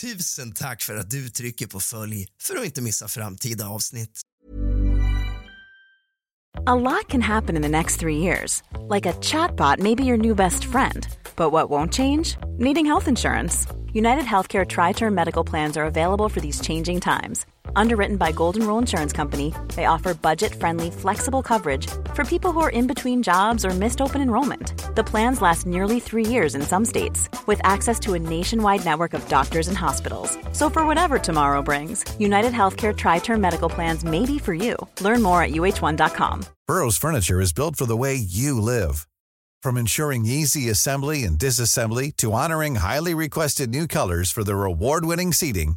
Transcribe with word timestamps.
Tusen 0.00 0.52
tack 0.52 0.82
för 0.82 0.96
att 0.96 1.10
du 1.10 1.28
trycker 1.28 1.66
på 1.66 1.80
följ 1.80 2.26
för 2.42 2.56
att 2.56 2.64
inte 2.64 2.82
missa 2.82 3.08
framtida 3.08 3.68
avsnitt. 3.68 4.20
A 6.66 6.74
lot 6.74 7.08
can 7.08 7.22
happen 7.22 7.56
in 7.56 7.62
the 7.62 7.68
next 7.68 8.00
three 8.00 8.16
years. 8.16 8.62
Like 8.94 9.10
a 9.10 9.12
chatbot 9.22 9.78
maybe 9.78 10.04
your 10.04 10.16
new 10.16 10.34
best 10.34 10.64
friend. 10.64 11.06
But 11.36 11.52
what 11.52 11.70
won't 11.70 11.92
change? 11.92 12.36
Needing 12.58 12.86
health 12.86 13.08
insurance. 13.08 13.66
United 13.94 14.24
Healthcare 14.24 14.66
Tri 14.66 14.92
Term 14.92 15.14
Medical 15.14 15.44
Plans 15.44 15.76
are 15.76 15.86
available 15.86 16.28
for 16.28 16.40
these 16.40 16.60
changing 16.60 17.00
times. 17.00 17.46
Underwritten 17.76 18.16
by 18.16 18.32
Golden 18.32 18.66
Rule 18.66 18.78
Insurance 18.78 19.12
Company, 19.12 19.54
they 19.74 19.86
offer 19.86 20.14
budget 20.14 20.54
friendly, 20.54 20.90
flexible 20.90 21.42
coverage 21.42 21.86
for 22.14 22.24
people 22.24 22.52
who 22.52 22.60
are 22.60 22.70
in 22.70 22.86
between 22.86 23.22
jobs 23.22 23.64
or 23.64 23.70
missed 23.70 24.00
open 24.00 24.20
enrollment. 24.20 24.94
The 24.94 25.02
plans 25.04 25.40
last 25.42 25.66
nearly 25.66 25.98
three 25.98 26.26
years 26.26 26.54
in 26.54 26.62
some 26.62 26.84
states, 26.84 27.28
with 27.46 27.60
access 27.64 27.98
to 28.00 28.14
a 28.14 28.18
nationwide 28.18 28.84
network 28.84 29.14
of 29.14 29.26
doctors 29.28 29.68
and 29.68 29.76
hospitals. 29.76 30.36
So, 30.52 30.70
for 30.70 30.86
whatever 30.86 31.18
tomorrow 31.18 31.62
brings, 31.62 32.04
United 32.18 32.52
Healthcare 32.52 32.94
Tri 32.96 33.18
Term 33.18 33.40
Medical 33.40 33.68
Plans 33.68 34.04
may 34.04 34.24
be 34.24 34.38
for 34.38 34.54
you. 34.54 34.76
Learn 35.00 35.22
more 35.22 35.42
at 35.42 35.50
uh1.com. 35.50 36.44
Burrow's 36.66 36.96
furniture 36.98 37.40
is 37.40 37.52
built 37.52 37.76
for 37.76 37.86
the 37.86 37.96
way 37.96 38.14
you 38.14 38.60
live. 38.60 39.08
From 39.60 39.76
ensuring 39.76 40.24
easy 40.24 40.68
assembly 40.68 41.24
and 41.24 41.36
disassembly 41.36 42.14
to 42.18 42.32
honoring 42.32 42.76
highly 42.76 43.12
requested 43.12 43.70
new 43.70 43.88
colors 43.88 44.30
for 44.30 44.44
their 44.44 44.64
award 44.64 45.04
winning 45.04 45.32
seating, 45.32 45.76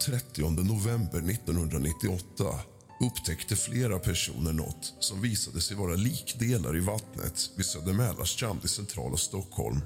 30 0.00 0.50
november 0.50 1.18
1998 1.18 2.60
upptäckte 3.00 3.56
flera 3.56 3.98
personer 3.98 4.52
något 4.52 4.94
som 5.00 5.20
visade 5.20 5.60
sig 5.60 5.76
vara 5.76 5.94
likdelar 5.94 6.76
i 6.76 6.80
vattnet 6.80 7.50
vid 7.56 7.66
Södermälarstrand 7.66 8.64
i 8.64 8.68
centrala 8.68 9.16
Stockholm. 9.16 9.80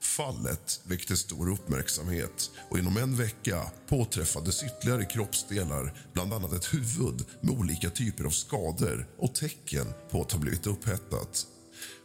Fallet 0.00 0.80
väckte 0.84 1.16
stor 1.16 1.52
uppmärksamhet 1.52 2.50
och 2.70 2.78
inom 2.78 2.96
en 2.96 3.16
vecka 3.16 3.62
påträffades 3.88 4.62
ytterligare 4.62 5.04
kroppsdelar 5.04 5.94
bland 6.12 6.32
annat 6.32 6.52
ett 6.52 6.74
huvud 6.74 7.24
med 7.40 7.58
olika 7.58 7.90
typer 7.90 8.24
av 8.24 8.30
skador 8.30 9.06
och 9.18 9.34
tecken 9.34 9.86
på 10.10 10.22
att 10.22 10.32
ha 10.32 10.38
blivit 10.38 10.66
upphettat. 10.66 11.46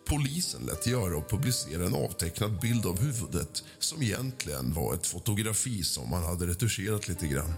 Polisen 0.05 0.61
lät 0.65 0.87
göra 0.87 1.17
och 1.17 1.29
publicera 1.29 1.85
en 1.85 1.95
avtecknad 1.95 2.59
bild 2.59 2.85
av 2.85 2.99
huvudet 2.99 3.63
som 3.79 4.01
egentligen 4.01 4.73
var 4.73 4.93
ett 4.93 5.07
fotografi 5.07 5.83
som 5.83 6.09
man 6.09 6.23
hade 6.23 6.47
retuscherat 6.47 7.07
lite 7.07 7.27
grann. 7.27 7.53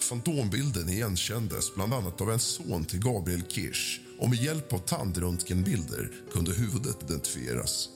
Fantombilden 0.00 0.88
igenkändes 0.88 1.74
bland 1.74 1.94
annat 1.94 2.20
av 2.20 2.30
en 2.30 2.38
son 2.38 2.84
till 2.84 3.00
Gabriel 3.00 3.42
Kirsch 3.48 4.00
och 4.18 4.30
med 4.30 4.42
hjälp 4.42 4.72
av 4.72 4.78
tandröntgenbilder 4.78 6.10
kunde 6.32 6.52
huvudet 6.52 7.02
identifieras. 7.02 7.88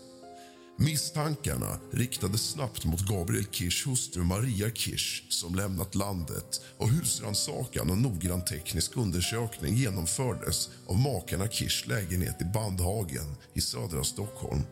Misstankarna 0.81 1.79
riktades 1.91 2.51
snabbt 2.51 2.85
mot 2.85 3.01
Gabriel 3.01 3.45
Kirschs 3.51 3.87
hustru 3.87 4.25
Maria 4.25 4.71
Kirsch 4.71 5.23
som 5.29 5.55
lämnat 5.55 5.95
landet 5.95 6.61
och 6.77 6.89
husrannsakan 6.89 7.91
och 7.91 7.99
noggrann 7.99 8.45
teknisk 8.45 8.97
undersökning 8.97 9.75
genomfördes 9.75 10.71
av 10.87 10.99
makarna 10.99 11.49
Kirschs 11.49 11.87
lägenhet 11.87 12.43
i 12.43 12.45
Bandhagen 12.45 13.35
i 13.55 13.61
södra 13.61 14.05
Stockholm. 14.05 14.63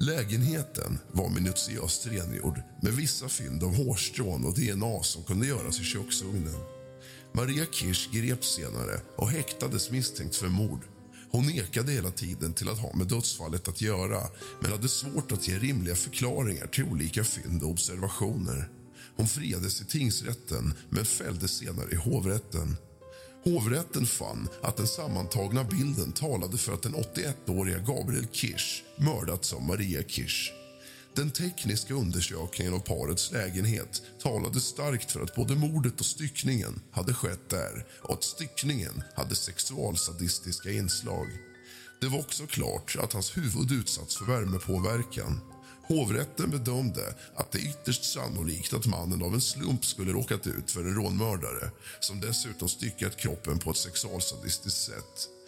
Lägenheten 0.00 0.98
var 1.12 1.28
minutiöst 1.28 2.06
rengjord 2.06 2.62
med 2.82 2.92
vissa 2.92 3.28
fynd 3.28 3.62
av 3.62 3.76
hårstrån 3.76 4.44
och 4.44 4.54
DNA 4.54 5.02
som 5.02 5.24
kunde 5.24 5.46
göras 5.46 5.80
i 5.80 5.84
köksugnen. 5.84 6.60
Maria 7.34 7.66
Kirsch 7.72 8.10
greps 8.12 8.54
senare 8.54 9.00
och 9.16 9.30
häktades 9.30 9.90
misstänkt 9.90 10.36
för 10.36 10.48
mord 10.48 10.80
hon 11.30 11.46
nekade 11.46 11.92
hela 11.92 12.10
tiden 12.10 12.52
till 12.52 12.68
att 12.68 12.78
ha 12.78 12.96
med 12.96 13.06
dödsfallet 13.06 13.68
att 13.68 13.80
göra 13.80 14.22
men 14.60 14.70
hade 14.70 14.88
svårt 14.88 15.32
att 15.32 15.48
ge 15.48 15.58
rimliga 15.58 15.94
förklaringar 15.94 16.66
till 16.66 16.84
olika 16.84 17.24
fynd 17.24 17.62
och 17.62 17.70
observationer. 17.70 18.68
Hon 19.16 19.28
friades 19.28 19.80
i 19.80 19.84
tingsrätten, 19.84 20.74
men 20.90 21.04
fälldes 21.04 21.50
senare 21.50 21.90
i 21.90 21.96
hovrätten. 21.96 22.76
Hovrätten 23.44 24.06
fann 24.06 24.48
att 24.62 24.76
den 24.76 24.86
sammantagna 24.86 25.64
bilden 25.64 26.12
talade 26.12 26.58
för 26.58 26.72
att 26.72 26.82
den 26.82 26.94
81-åriga 26.94 27.78
Gabriel 27.78 28.26
Kirsch 28.32 28.82
mördats 28.98 29.52
av 29.52 29.62
Maria 29.62 30.02
Kirsch. 30.02 30.59
Den 31.20 31.30
tekniska 31.30 31.94
undersökningen 31.94 32.74
av 32.74 32.78
parets 32.78 33.32
lägenhet 33.32 34.02
talade 34.22 34.60
starkt 34.60 35.12
för 35.12 35.20
att 35.20 35.34
både 35.34 35.54
mordet 35.54 36.00
och 36.00 36.06
styckningen 36.06 36.80
hade 36.90 37.14
skett 37.14 37.48
där 37.48 37.86
och 38.02 38.14
att 38.14 38.24
styckningen 38.24 39.02
hade 39.14 39.34
sexualsadistiska 39.34 40.70
inslag. 40.70 41.26
Det 42.00 42.06
var 42.06 42.18
också 42.18 42.46
klart 42.46 42.96
att 43.00 43.12
hans 43.12 43.36
huvud 43.36 43.72
utsatts 43.72 44.16
för 44.16 44.24
värmepåverkan. 44.24 45.40
Hovrätten 45.88 46.50
bedömde 46.50 47.14
att 47.34 47.52
det 47.52 47.58
är 47.58 47.70
ytterst 47.70 48.12
sannolikt 48.12 48.72
att 48.72 48.86
mannen 48.86 49.22
av 49.22 49.34
en 49.34 49.40
slump 49.40 49.84
skulle 49.84 50.12
råkat 50.12 50.46
ut 50.46 50.70
för 50.70 50.80
en 50.80 50.94
rånmördare 50.94 51.70
som 52.00 52.20
dessutom 52.20 52.68
styckat 52.68 53.16
kroppen 53.16 53.58
på 53.58 53.70
ett 53.70 53.76
sexualsadistiskt 53.76 54.82
sätt. 54.82 55.39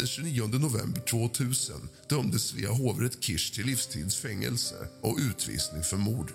Den 0.00 0.06
29 0.06 0.46
november 0.46 1.00
2000 1.00 1.88
dömdes 2.08 2.42
Svea 2.42 2.70
hovrätt 2.70 3.22
Kirsch 3.22 3.54
till 3.54 3.66
livstidsfängelse 3.66 4.74
och 5.00 5.18
utvisning 5.18 5.82
för 5.82 5.96
mord. 5.96 6.32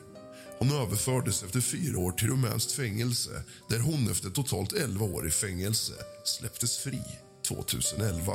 Hon 0.59 0.71
överfördes 0.71 1.43
efter 1.43 1.61
fyra 1.61 1.99
år 1.99 2.11
till 2.11 2.27
rumänskt 2.27 2.71
fängelse 2.71 3.43
där 3.69 3.79
hon 3.79 4.11
efter 4.11 4.29
totalt 4.29 4.73
11 4.73 5.05
år 5.05 5.27
i 5.27 5.31
fängelse 5.31 5.93
släpptes 6.23 6.77
fri 6.77 7.01
2011. 7.47 8.33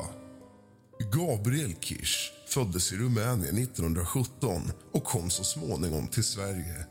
Gabriel 1.12 1.74
Kirsch 1.80 2.32
föddes 2.48 2.92
i 2.92 2.96
Rumänien 2.96 3.58
1917 3.58 4.72
och 4.92 5.04
kom 5.04 5.30
så 5.30 5.44
småningom 5.44 6.08
till 6.08 6.24
Sverige. 6.24 6.86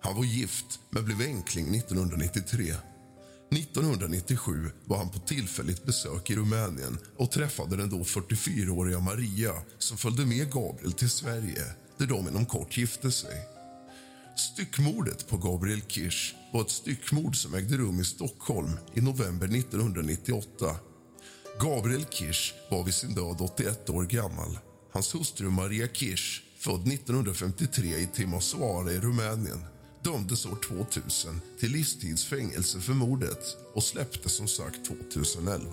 Han 0.00 0.16
var 0.16 0.24
gift, 0.24 0.80
men 0.90 1.04
blev 1.04 1.20
enkling 1.20 1.74
1993. 1.74 2.74
1997 3.56 4.70
var 4.84 4.96
han 4.96 5.10
på 5.10 5.18
tillfälligt 5.18 5.84
besök 5.84 6.30
i 6.30 6.36
Rumänien 6.36 6.98
och 7.16 7.30
träffade 7.30 7.76
den 7.76 7.90
då 7.90 7.96
44-åriga 7.96 9.00
Maria 9.00 9.52
som 9.78 9.96
följde 9.96 10.26
med 10.26 10.52
Gabriel 10.52 10.92
till 10.92 11.10
Sverige, 11.10 11.64
där 11.98 12.06
de 12.06 12.28
inom 12.28 12.46
kort 12.46 12.76
gifte 12.76 13.10
sig. 13.10 13.36
Styckmordet 14.36 15.28
på 15.28 15.36
Gabriel 15.36 15.80
Kirsch 15.88 16.34
var 16.52 16.60
ett 16.60 16.70
styckmord 16.70 17.36
som 17.36 17.54
ägde 17.54 17.76
rum 17.76 18.00
i 18.00 18.04
Stockholm 18.04 18.70
i 18.94 19.00
november 19.00 19.46
1998. 19.46 20.76
Gabriel 21.60 22.04
Kirsch 22.10 22.54
var 22.70 22.84
vid 22.84 22.94
sin 22.94 23.14
död 23.14 23.36
81 23.40 23.90
år 23.90 24.04
gammal. 24.04 24.58
Hans 24.92 25.14
hustru 25.14 25.50
Maria 25.50 25.88
Kirsch, 25.88 26.42
född 26.58 26.88
1953 26.88 27.96
i 27.96 28.08
Timisoara 28.14 28.92
i 28.92 29.00
Rumänien 29.00 29.73
dömdes 30.04 30.46
år 30.46 30.56
2000 30.56 31.40
till 31.58 31.72
livstidsfängelse 31.72 32.80
för 32.80 32.92
mordet 32.92 33.56
och 33.74 33.82
släpptes 33.82 34.32
som 34.32 34.48
sagt 34.48 34.84
2011. 34.84 35.70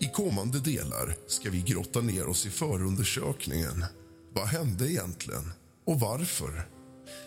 I 0.00 0.08
kommande 0.08 0.60
delar 0.60 1.16
ska 1.26 1.50
vi 1.50 1.62
grotta 1.62 2.00
ner 2.00 2.26
oss 2.26 2.46
i 2.46 2.50
förundersökningen. 2.50 3.84
Vad 4.32 4.46
hände 4.46 4.92
egentligen 4.92 5.52
och 5.86 6.00
varför? 6.00 6.68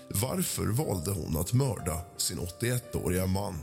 Varför 0.10 0.66
valde 0.66 1.12
hon 1.12 1.38
att 1.38 1.54
mörda 1.54 2.02
sin 2.18 2.40
81-åriga 2.40 3.26
man? 3.26 3.60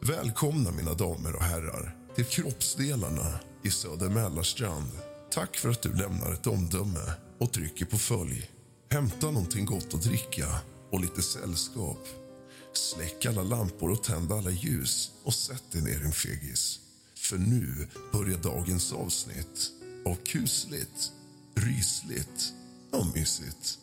Välkomna, 0.00 0.70
mina 0.70 0.94
damer 0.94 1.36
och 1.36 1.42
herrar, 1.42 1.96
till 2.14 2.24
kroppsdelarna 2.24 3.40
i 3.62 3.70
Söder 3.70 4.08
Mälarstrand. 4.08 4.90
Tack 5.30 5.56
för 5.56 5.68
att 5.68 5.82
du 5.82 5.94
lämnar 5.94 6.32
ett 6.32 6.46
omdöme 6.46 7.12
och 7.38 7.52
trycker 7.52 7.84
på 7.84 7.98
följ. 7.98 8.50
Hämta 8.90 9.30
någonting 9.30 9.64
gott 9.64 9.94
att 9.94 10.02
dricka 10.02 10.46
och 10.90 11.00
lite 11.00 11.22
sällskap. 11.22 12.08
Släck 12.72 13.26
alla 13.26 13.42
lampor 13.42 13.90
och 13.90 14.02
tänd 14.02 14.32
alla 14.32 14.50
ljus 14.50 15.10
och 15.24 15.34
sätt 15.34 15.64
dig 15.72 15.82
ner, 15.82 15.98
din 15.98 16.12
fegis. 16.12 16.80
För 17.16 17.38
nu 17.38 17.88
börjar 18.12 18.38
dagens 18.38 18.92
avsnitt 18.92 19.70
av 20.06 20.14
kusligt, 20.14 21.12
rysligt 21.54 22.52
och 22.92 23.06
mysigt. 23.14 23.78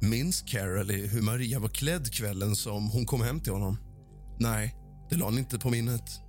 Minns 0.00 0.42
Carolee 0.42 1.06
hur 1.06 1.22
Maria 1.22 1.58
var 1.58 1.68
klädd 1.68 2.14
kvällen 2.14 2.56
som 2.56 2.90
hon 2.90 3.06
kom 3.06 3.22
hem 3.22 3.40
till 3.40 3.52
honom? 3.52 3.78
Nej, 4.38 4.83
det 5.10 5.16
la 5.16 5.24
han 5.24 5.38
inte 5.38 5.58
på 5.58 5.70
minnet. 5.70 6.20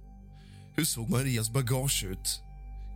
Hur 0.75 0.85
såg 0.85 1.09
Marias 1.09 1.49
bagage 1.49 2.05
ut? 2.11 2.41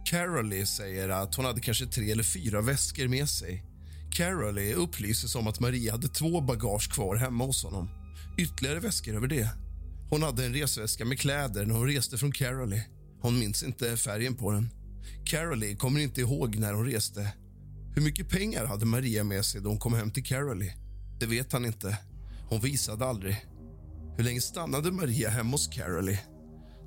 Carolee 0.06 0.66
säger 0.66 1.10
att 1.10 1.36
hon 1.36 1.46
hade 1.46 1.62
kanske 1.62 1.86
tre 1.86 2.12
eller 2.12 2.24
fyra 2.24 2.62
väskor 2.62 3.08
med 3.08 3.30
sig. 3.30 3.64
Carolee 4.12 4.74
upplyses 4.74 5.36
om 5.36 5.48
att 5.48 5.60
Maria 5.60 5.92
hade 5.92 6.08
två 6.08 6.42
bagage 6.42 6.92
kvar 6.94 7.16
hemma 7.16 7.46
hos 7.46 7.64
honom. 7.64 7.90
Ytterligare 8.38 8.80
väskor 8.80 9.16
över 9.16 9.28
det. 9.28 9.50
Hon 10.10 10.24
hade 10.24 10.46
en 10.46 10.54
resväska 10.54 11.06
med 11.06 11.20
kläder 11.20 11.66
när 11.66 11.76
hon 11.76 11.88
reste 11.88 12.18
från 12.18 12.32
Carolee. 12.32 12.86
Hon 13.22 13.40
minns 13.40 13.64
inte 13.64 13.98
färgen 13.98 14.36
på 14.36 14.52
den. 14.52 14.70
Carolee 15.26 15.76
kommer 15.76 16.00
inte 16.00 16.22
ihåg 16.22 16.56
när 16.56 16.74
hon 16.74 16.86
reste. 16.86 17.34
Hur 17.96 18.02
mycket 18.02 18.30
pengar 18.30 18.66
hade 18.66 18.86
Maria 18.86 19.24
med 19.24 19.46
sig 19.46 19.62
då 19.62 19.70
hon 19.70 19.80
kom 19.80 19.94
hem 19.94 20.12
till 20.12 20.24
Carolee? 20.24 20.74
Det 21.20 21.26
vet 21.26 21.54
han 21.54 21.66
inte. 21.66 21.98
Hon 22.50 22.62
visade 22.62 23.06
aldrig. 23.06 23.46
Hur 24.20 24.24
länge 24.24 24.42
stannade 24.42 24.92
Maria 24.92 25.30
hemma 25.30 25.52
hos 25.52 25.68
Caroly? 25.68 26.18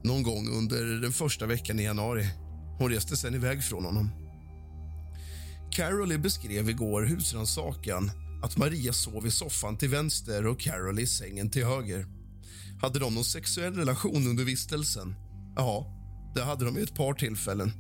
Någon 0.05 0.23
gång 0.23 0.49
under 0.49 1.01
den 1.01 1.13
första 1.13 1.47
veckan 1.47 1.81
i 1.81 1.83
januari. 1.83 2.27
Hon 2.79 2.91
reste 2.91 3.17
sen 3.17 3.35
iväg 3.35 3.65
från 3.65 3.85
honom. 3.85 4.11
Caroly 5.71 6.19
beskrev 6.19 6.71
igår 6.71 7.03
husrannsakan 7.03 8.11
att 8.43 8.57
Maria 8.57 8.93
sov 8.93 9.27
i 9.27 9.31
soffan 9.31 9.79
till 9.79 9.89
vänster 9.89 10.47
och 10.47 10.61
Caroly 10.61 11.03
i 11.03 11.07
sängen 11.07 11.51
till 11.51 11.65
höger. 11.65 12.07
Hade 12.81 12.99
de 12.99 13.15
någon 13.15 13.25
sexuell 13.25 13.75
relation 13.75 14.27
under 14.29 14.45
vistelsen? 14.45 15.15
Ja, 15.57 15.87
det 16.35 16.43
hade 16.43 16.65
de 16.65 16.75
vid 16.75 16.85
ett 16.85 16.95
par 16.95 17.15
tillfällen. 17.15 17.73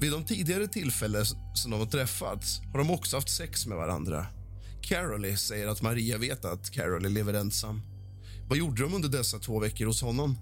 Vid 0.00 0.12
de 0.12 0.24
tidigare 0.24 0.68
tillfällen 0.68 1.24
som 1.54 1.70
de 1.70 1.80
har 1.80 1.86
träffats 1.86 2.60
har 2.72 2.78
de 2.78 2.90
också 2.90 3.16
haft 3.16 3.36
sex 3.36 3.66
med 3.66 3.76
varandra. 3.76 4.26
Caroly 4.82 5.36
säger 5.36 5.68
att 5.68 5.82
Maria 5.82 6.18
vet 6.18 6.44
att 6.44 6.70
Caroly 6.70 7.08
lever 7.08 7.34
ensam. 7.34 7.95
Vad 8.48 8.58
gjorde 8.58 8.82
de 8.82 8.94
under 8.94 9.08
dessa 9.08 9.38
två 9.38 9.60
veckor 9.60 9.86
hos 9.86 10.02
honom? 10.02 10.38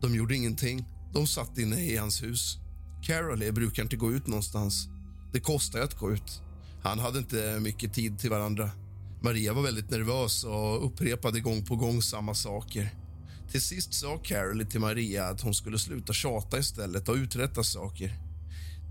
De 0.00 0.14
gjorde 0.14 0.36
ingenting. 0.36 0.84
De 1.12 1.26
satt 1.26 1.58
inne 1.58 1.80
i 1.80 1.96
hans 1.96 2.22
hus. 2.22 2.58
Carol 3.02 3.52
brukar 3.52 3.82
inte 3.82 3.96
gå 3.96 4.12
ut 4.12 4.26
någonstans. 4.26 4.88
Det 5.32 5.40
kostar 5.40 5.80
att 5.80 5.94
gå 5.94 6.12
ut. 6.12 6.42
Han 6.82 6.98
hade 6.98 7.18
inte 7.18 7.60
mycket 7.60 7.94
tid 7.94 8.18
till 8.18 8.30
varandra. 8.30 8.70
Maria 9.22 9.52
var 9.52 9.62
väldigt 9.62 9.90
nervös 9.90 10.44
och 10.44 10.86
upprepade 10.86 11.40
gång 11.40 11.64
på 11.64 11.76
gång 11.76 12.02
samma 12.02 12.34
saker. 12.34 12.94
Till 13.50 13.62
sist 13.62 13.94
sa 13.94 14.18
Carol 14.18 14.66
till 14.66 14.80
Maria 14.80 15.28
att 15.28 15.40
hon 15.40 15.54
skulle 15.54 15.78
sluta 15.78 16.12
tjata 16.12 16.58
istället 16.58 17.08
och 17.08 17.14
uträtta 17.14 17.64
saker. 17.64 18.12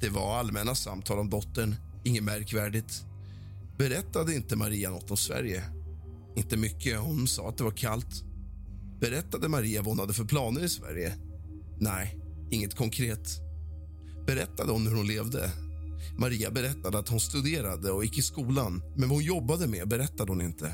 Det 0.01 0.09
var 0.09 0.39
allmänna 0.39 0.75
samtal 0.75 1.19
om 1.19 1.29
dottern, 1.29 1.75
inget 2.03 2.23
märkvärdigt. 2.23 3.03
Berättade 3.77 4.35
inte 4.35 4.55
Maria 4.55 4.89
något 4.89 5.11
om 5.11 5.17
Sverige? 5.17 5.63
Inte 6.35 6.57
mycket. 6.57 6.99
Hon 6.99 7.27
sa 7.27 7.49
att 7.49 7.57
det 7.57 7.63
var 7.63 7.71
kallt. 7.71 8.26
Berättade 8.99 9.47
Maria 9.47 9.81
vad 9.81 9.87
hon 9.87 9.99
hade 9.99 10.13
för 10.13 10.25
planer 10.25 10.63
i 10.63 10.69
Sverige? 10.69 11.15
Nej, 11.79 12.17
inget 12.51 12.75
konkret. 12.75 13.29
Berättade 14.27 14.71
hon 14.71 14.87
hur 14.87 14.95
hon 14.95 15.07
levde? 15.07 15.51
Maria 16.17 16.51
berättade 16.51 16.99
att 16.99 17.09
hon 17.09 17.19
studerade 17.19 17.91
och 17.91 18.03
gick 18.05 18.17
i 18.17 18.21
skolan 18.21 18.81
men 18.95 19.09
vad 19.09 19.17
hon 19.17 19.23
jobbade 19.23 19.67
med 19.67 19.87
berättade 19.87 20.31
hon 20.31 20.41
inte. 20.41 20.73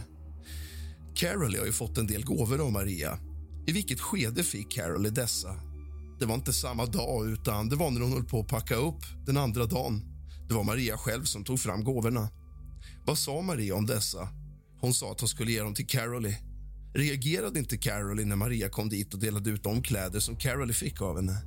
Carolee 1.16 1.60
har 1.60 1.66
ju 1.66 1.72
fått 1.72 1.98
en 1.98 2.08
del 2.08 2.26
gåvor 2.26 2.62
av 2.62 2.72
Maria. 2.72 3.20
I 3.68 3.72
vilket 3.72 4.00
skede 4.02 4.44
fick 4.44 4.72
Carolee 4.72 5.12
dessa? 5.12 5.56
Det 6.20 6.26
var 6.26 6.36
inte 6.36 6.54
samma 6.54 6.86
dag, 6.86 7.30
utan 7.30 7.70
det 7.70 7.76
var 7.76 7.92
när 7.92 8.02
hon 8.02 8.12
höll 8.12 8.26
på 8.26 8.40
att 8.40 8.48
packa 8.48 8.76
upp 8.76 9.04
den 9.26 9.38
andra 9.38 9.66
dagen. 9.66 10.02
Det 10.48 10.54
var 10.54 10.64
Maria 10.64 10.98
själv 10.98 11.24
som 11.24 11.44
tog 11.44 11.60
fram 11.60 11.84
gåvorna. 11.84 12.30
Vad 13.06 13.18
sa 13.18 13.42
Maria 13.42 13.76
om 13.76 13.86
dessa? 13.86 14.28
Hon 14.82 14.94
sa 14.94 15.12
att 15.12 15.20
hon 15.20 15.30
skulle 15.30 15.52
ge 15.52 15.62
dem 15.62 15.74
till 15.74 15.88
Carolie. 15.88 16.38
Reagerade 16.96 17.60
inte 17.60 17.78
Caroline 17.78 18.30
när 18.30 18.36
Maria 18.36 18.70
kom 18.70 18.90
dit 18.90 19.14
och 19.14 19.20
delade 19.20 19.50
ut 19.50 19.64
de 19.64 19.82
kläder 19.82 20.20
som 20.20 20.36
Caroline 20.36 20.74
fick 20.74 21.02
av 21.02 21.16
henne? 21.16 21.38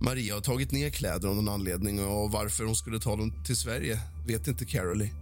Maria 0.00 0.34
har 0.34 0.40
tagit 0.40 0.72
ner 0.72 0.90
kläder 0.90 1.28
av 1.28 1.34
någon 1.36 1.48
anledning 1.48 2.04
och 2.04 2.32
varför 2.32 2.64
hon 2.64 2.76
skulle 2.76 3.00
ta 3.00 3.16
dem 3.16 3.44
till 3.44 3.56
Sverige 3.56 4.00
vet 4.26 4.48
inte 4.48 4.64
Caroline. 4.64 5.14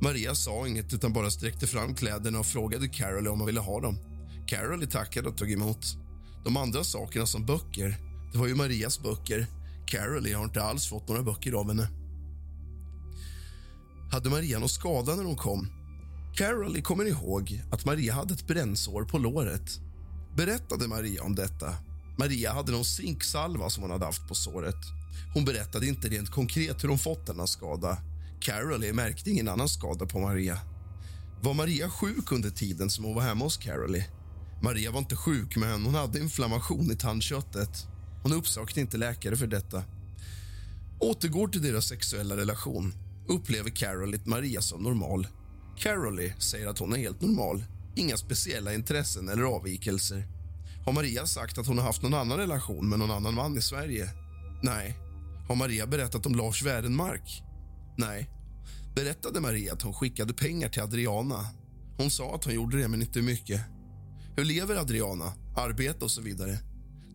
Maria 0.00 0.34
sa 0.34 0.66
inget 0.66 0.94
utan 0.94 1.12
bara 1.12 1.30
sträckte 1.30 1.66
fram 1.66 1.94
kläderna 1.94 2.38
och 2.38 2.46
frågade 2.46 2.88
Caroline 2.88 3.32
om 3.32 3.38
hon 3.38 3.46
ville 3.46 3.60
ha 3.60 3.80
dem. 3.80 3.98
Caroline 4.46 4.90
tackade 4.90 5.28
och 5.28 5.36
tog 5.36 5.52
emot. 5.52 5.86
De 6.44 6.56
andra 6.56 6.84
sakerna 6.84 7.26
som 7.26 7.46
böcker, 7.46 7.96
det 8.32 8.38
var 8.38 8.46
ju 8.46 8.54
Marias 8.54 9.02
böcker. 9.02 9.46
Caroline 9.86 10.36
har 10.36 10.44
inte 10.44 10.62
alls 10.62 10.88
fått 10.88 11.08
några 11.08 11.22
böcker 11.22 11.52
av 11.52 11.68
henne. 11.68 11.88
Hade 14.12 14.30
Maria 14.30 14.58
någon 14.58 14.68
skada 14.68 15.16
när 15.16 15.24
hon 15.24 15.36
kom? 15.36 15.83
Carol 16.36 16.82
kommer 16.82 17.04
ihåg 17.04 17.62
att 17.70 17.84
Maria 17.84 18.14
hade 18.14 18.34
ett 18.34 18.46
brännsår 18.46 19.04
på 19.04 19.18
låret. 19.18 19.80
Berättade 20.36 20.88
Maria 20.88 21.22
om 21.22 21.34
detta? 21.34 21.74
Maria 22.18 22.52
hade 22.52 22.72
någon 22.72 22.84
zinksalva 22.84 23.70
som 23.70 23.82
hon 23.82 23.90
hade 23.90 24.04
haft 24.04 24.28
på 24.28 24.34
såret. 24.34 24.76
Hon 25.34 25.44
berättade 25.44 25.86
inte 25.86 26.08
rent 26.08 26.30
konkret 26.30 26.84
hur 26.84 26.88
hon 26.88 26.98
fått 26.98 27.26
denna 27.26 27.46
skada. 27.46 27.98
Carol 28.40 28.94
märkte 28.94 29.30
ingen 29.30 29.48
annan 29.48 29.68
skada 29.68 30.06
på 30.06 30.18
Maria. 30.18 30.58
Var 31.42 31.54
Maria 31.54 31.90
sjuk 31.90 32.32
under 32.32 32.50
tiden 32.50 32.90
som 32.90 33.04
hon 33.04 33.14
var 33.14 33.22
hemma 33.22 33.44
hos 33.44 33.56
Carolee? 33.56 34.06
Maria 34.62 34.90
var 34.90 34.98
inte 34.98 35.16
sjuk, 35.16 35.56
men 35.56 35.84
hon 35.84 35.94
hade 35.94 36.20
inflammation 36.20 36.92
i 36.92 36.96
tandköttet. 36.96 37.86
Hon 38.22 38.32
uppsökte 38.32 38.80
inte 38.80 38.96
läkare 38.96 39.36
för 39.36 39.46
detta. 39.46 39.82
Återgår 41.00 41.48
till 41.48 41.62
deras 41.62 41.88
sexuella 41.88 42.36
relation 42.36 42.94
upplever 43.28 43.70
Carolee 43.70 44.20
Maria 44.24 44.60
som 44.60 44.82
normal. 44.82 45.26
Caroly 45.78 46.32
säger 46.38 46.66
att 46.66 46.78
hon 46.78 46.92
är 46.92 46.96
helt 46.96 47.20
normal. 47.20 47.64
Inga 47.96 48.16
speciella 48.16 48.74
intressen 48.74 49.28
eller 49.28 49.42
avvikelser. 49.42 50.28
Har 50.84 50.92
Maria 50.92 51.26
sagt 51.26 51.58
att 51.58 51.66
hon 51.66 51.78
har 51.78 51.84
haft 51.84 52.02
någon 52.02 52.14
annan 52.14 52.38
relation 52.38 52.88
med 52.88 52.98
någon 52.98 53.10
annan 53.10 53.34
man 53.34 53.58
i 53.58 53.60
Sverige? 53.60 54.08
Nej. 54.62 54.98
Har 55.48 55.54
Maria 55.54 55.86
berättat 55.86 56.26
om 56.26 56.34
Lars 56.34 56.62
Wärenmark? 56.62 57.42
Nej. 57.98 58.30
Berättade 58.96 59.40
Maria 59.40 59.72
att 59.72 59.82
hon 59.82 59.94
skickade 59.94 60.34
pengar 60.34 60.68
till 60.68 60.82
Adriana? 60.82 61.46
Hon 61.96 62.10
sa 62.10 62.34
att 62.34 62.44
hon 62.44 62.54
gjorde 62.54 62.76
det, 62.76 62.88
men 62.88 63.02
inte 63.02 63.22
mycket. 63.22 63.60
Hur 64.36 64.44
lever 64.44 64.76
Adriana? 64.76 65.32
Arbete 65.56 66.04
och 66.04 66.10
så 66.10 66.22
vidare. 66.22 66.58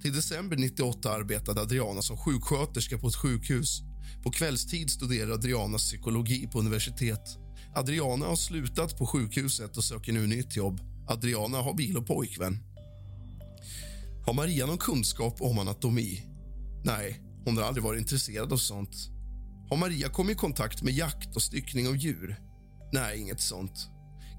Till 0.02 0.16
december 0.16 0.58
98 0.58 1.12
arbetade 1.12 1.62
Adriana 1.62 2.02
som 2.02 2.18
sjuksköterska 2.18 2.98
på 2.98 3.08
ett 3.08 3.16
sjukhus. 3.16 3.82
På 4.24 4.32
kvällstid 4.32 4.90
studerade 4.90 5.34
Adriana 5.34 5.78
psykologi 5.78 6.48
på 6.52 6.60
universitet. 6.60 7.38
Adriana 7.76 8.26
har 8.26 8.36
slutat 8.36 8.98
på 8.98 9.06
sjukhuset 9.06 9.78
och 9.78 9.84
söker 9.84 10.14
nu 10.14 10.28
nytt 10.28 10.56
jobb. 10.56 10.82
Adriana 11.08 11.58
har 11.58 11.74
bil 11.74 11.98
och 11.98 12.08
pojkvän. 12.08 12.60
Har 14.26 14.34
Maria 14.34 14.66
någon 14.66 14.78
kunskap 14.78 15.42
om 15.42 15.60
anatomi? 15.60 16.24
Nej, 16.84 17.22
hon 17.46 17.58
har 17.58 17.64
aldrig 17.64 17.84
varit 17.84 18.00
intresserad 18.00 18.54
av 18.54 18.58
sånt. 18.58 18.96
Har 19.70 19.78
Maria 19.78 20.10
kommit 20.10 20.36
i 20.36 20.40
kontakt 20.40 20.84
med 20.84 20.94
jakt 20.94 21.36
och 21.36 21.42
styckning 21.42 21.88
av 21.88 21.98
djur? 21.98 22.36
Nej, 22.94 23.20
inget 23.20 23.42
sånt. 23.42 23.90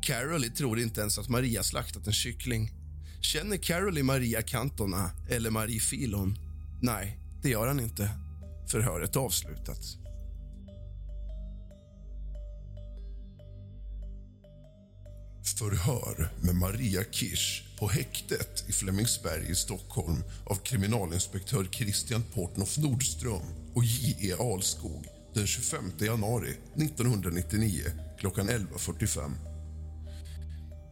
Carolie 0.02 0.50
tror 0.50 0.80
inte 0.80 1.00
ens 1.00 1.18
att 1.18 1.28
Maria 1.28 1.62
slaktat 1.62 2.06
en 2.06 2.12
kyckling. 2.12 2.70
Känner 3.20 3.56
Carolie 3.56 4.02
Maria 4.02 4.42
Cantona 4.42 5.10
eller 5.30 5.50
Marie 5.50 5.80
Filon? 5.80 6.38
Nej, 6.82 7.18
det 7.42 7.48
gör 7.48 7.66
han 7.66 7.80
inte. 7.80 8.10
Förhöret 8.70 9.16
avslutat. 9.16 9.80
Förhör 15.44 16.32
med 16.40 16.54
Maria 16.54 17.04
Kirsch 17.10 17.62
på 17.78 17.88
häktet 17.88 18.64
i 18.68 18.72
Flemingsberg 18.72 19.50
i 19.50 19.54
Stockholm 19.54 20.22
av 20.46 20.54
kriminalinspektör 20.54 21.64
Christian 21.64 22.22
Portnoff 22.34 22.78
Nordström 22.78 23.42
och 23.74 23.84
J.E. 23.84 24.32
Alskog 24.32 25.06
den 25.34 25.46
25 25.46 25.92
januari 26.00 26.50
1999 26.74 27.82
klockan 28.18 28.50
11.45. 28.50 29.32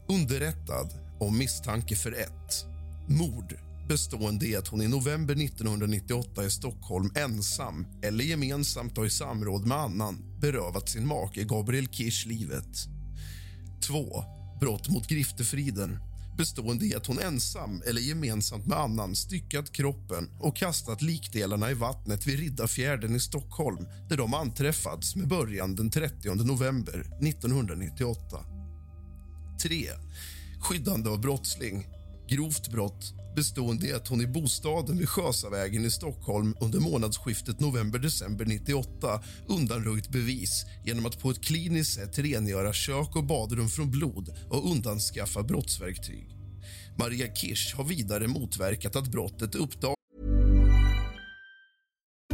Underrättad 0.08 0.90
om 1.20 1.38
misstanke 1.38 1.96
för 1.96 2.12
ett 2.12 2.64
mord 3.08 3.54
bestående 3.88 4.46
i 4.46 4.56
att 4.56 4.68
hon 4.68 4.82
i 4.82 4.88
november 4.88 5.34
1998 5.44 6.44
i 6.44 6.50
Stockholm 6.50 7.12
ensam 7.14 7.86
eller 8.02 8.24
gemensamt 8.24 8.98
och 8.98 9.06
i 9.06 9.10
samråd 9.10 9.66
med 9.66 9.78
annan 9.78 10.40
berövat 10.40 10.88
sin 10.88 11.06
make 11.06 11.44
Gabriel 11.44 11.88
Kirsch 11.88 12.26
livet. 12.26 12.88
2. 13.80 14.24
Brott 14.60 14.88
mot 14.88 15.08
griftefriden 15.08 15.98
bestående 16.38 16.86
i 16.86 16.94
att 16.94 17.06
hon 17.06 17.18
ensam 17.18 17.82
eller 17.86 18.00
gemensamt 18.00 18.66
med 18.66 18.78
annan 18.78 19.16
styckat 19.16 19.72
kroppen 19.72 20.30
och 20.40 20.56
kastat 20.56 21.02
likdelarna 21.02 21.70
i 21.70 21.74
vattnet 21.74 22.26
vid 22.26 22.38
Riddarfjärden 22.38 23.16
i 23.16 23.20
Stockholm 23.20 23.86
där 24.08 24.16
de 24.16 24.34
anträffats 24.34 25.16
med 25.16 25.28
början 25.28 25.74
den 25.74 25.90
30 25.90 26.34
november 26.34 27.00
1998. 27.22 28.44
3. 29.62 29.88
Skyddande 30.60 31.10
av 31.10 31.20
brottsling. 31.20 31.97
Grovt 32.30 32.68
brott 32.68 33.12
bestående 33.36 33.86
i 33.86 33.92
att 33.92 34.08
hon 34.08 34.20
i 34.20 34.26
bostaden 34.26 34.98
vid 34.98 35.08
Sjösavägen 35.08 35.84
i 35.84 35.90
Stockholm 35.90 36.54
under 36.60 36.80
månadsskiftet 36.80 37.60
november-december 37.60 38.44
98 38.44 39.22
undanröjt 39.46 40.08
bevis 40.08 40.64
genom 40.84 41.06
att 41.06 41.22
på 41.22 41.30
ett 41.30 41.44
kliniskt 41.44 41.94
sätt 41.94 42.18
rengöra 42.18 42.72
kök 42.72 43.16
och 43.16 43.24
badrum 43.24 43.68
från 43.68 43.90
blod 43.90 44.28
och 44.50 44.70
undanskaffa 44.70 45.42
brottsverktyg. 45.42 46.36
Maria 46.98 47.34
Kirsch 47.34 47.76
har 47.76 47.84
vidare 47.84 48.26
motverkat 48.26 48.96
att 48.96 49.06
brottet 49.06 49.54
uppdagas 49.54 49.94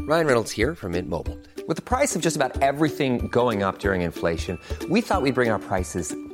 Ryan 0.08 0.26
Reynolds 0.26 0.56
här 0.56 0.74
från 0.74 0.92
Mint 0.92 1.08
Mobile. 1.08 1.36
priset 1.66 2.22
på 2.22 2.30
nästan 2.30 2.62
allt 2.62 2.90
som 2.96 3.28
går 3.28 3.66
upp 3.66 3.84
under 3.84 3.94
inflationen 3.94 4.58
trodde 4.68 4.94
vi 4.94 5.02
att 5.08 5.24
vi 5.24 5.32
skulle 5.32 5.32
bring 5.32 5.52
våra 5.52 5.58
priser 5.58 6.33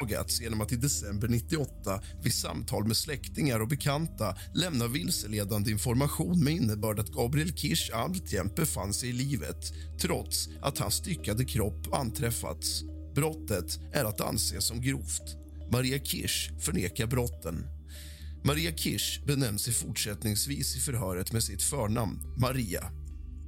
Uppdagats 0.00 0.40
genom 0.40 0.60
att 0.60 0.72
i 0.72 0.76
december 0.76 1.28
98 1.28 2.00
vid 2.22 2.34
samtal 2.34 2.86
med 2.86 2.96
släktingar 2.96 3.60
och 3.60 3.68
bekanta 3.68 4.36
lämna 4.54 4.86
vilseledande 4.86 5.70
information 5.70 6.44
med 6.44 6.54
innebörd 6.54 6.98
att 6.98 7.12
Gabriel 7.12 7.52
Kirsch 7.56 7.90
alltjämt 7.94 8.54
befann 8.54 8.94
sig 8.94 9.08
i 9.08 9.12
livet 9.12 9.72
trots 10.00 10.48
att 10.62 10.78
hans 10.78 10.94
styckade 10.94 11.44
kropp 11.44 11.94
anträffats. 11.94 12.82
Brottet 13.14 13.78
är 13.92 14.04
att 14.04 14.20
anse 14.20 14.60
som 14.60 14.80
grovt. 14.80 15.36
Maria 15.72 15.98
Kirsch 15.98 16.50
förnekar 16.60 17.06
brotten. 17.06 17.66
Maria 18.44 18.72
Kirsch 18.72 19.26
benämns 19.26 19.68
i 19.68 19.72
fortsättningsvis 19.72 20.76
i 20.76 20.80
förhöret 20.80 21.32
med 21.32 21.42
sitt 21.42 21.62
förnamn 21.62 22.20
Maria. 22.40 22.99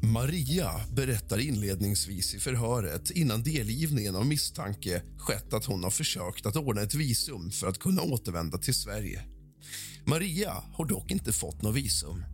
Maria 0.04 0.71
berättar 0.90 1.38
inledningsvis 1.38 2.35
i 2.35 2.38
förhöret 2.38 3.11
innan 3.11 3.42
delgivningen 3.42 4.16
av 4.16 4.26
misstanke 4.26 5.02
skett 5.18 5.52
att 5.52 5.64
hon 5.64 5.85
har 5.85 5.90
försökt 5.90 6.47
att 6.47 6.56
ordna 6.56 6.82
ett 6.82 6.94
visum 6.94 7.50
för 7.50 7.66
att 7.66 7.78
kunna 7.78 8.02
återvända 8.02 8.59
till 8.59 8.75
Sverige. 8.75 9.23
Maria 10.04 10.62
har 10.73 10.85
dock 10.85 11.11
inte 11.11 11.32
fått 11.32 11.62
något 11.62 11.76
visum. 11.76 12.25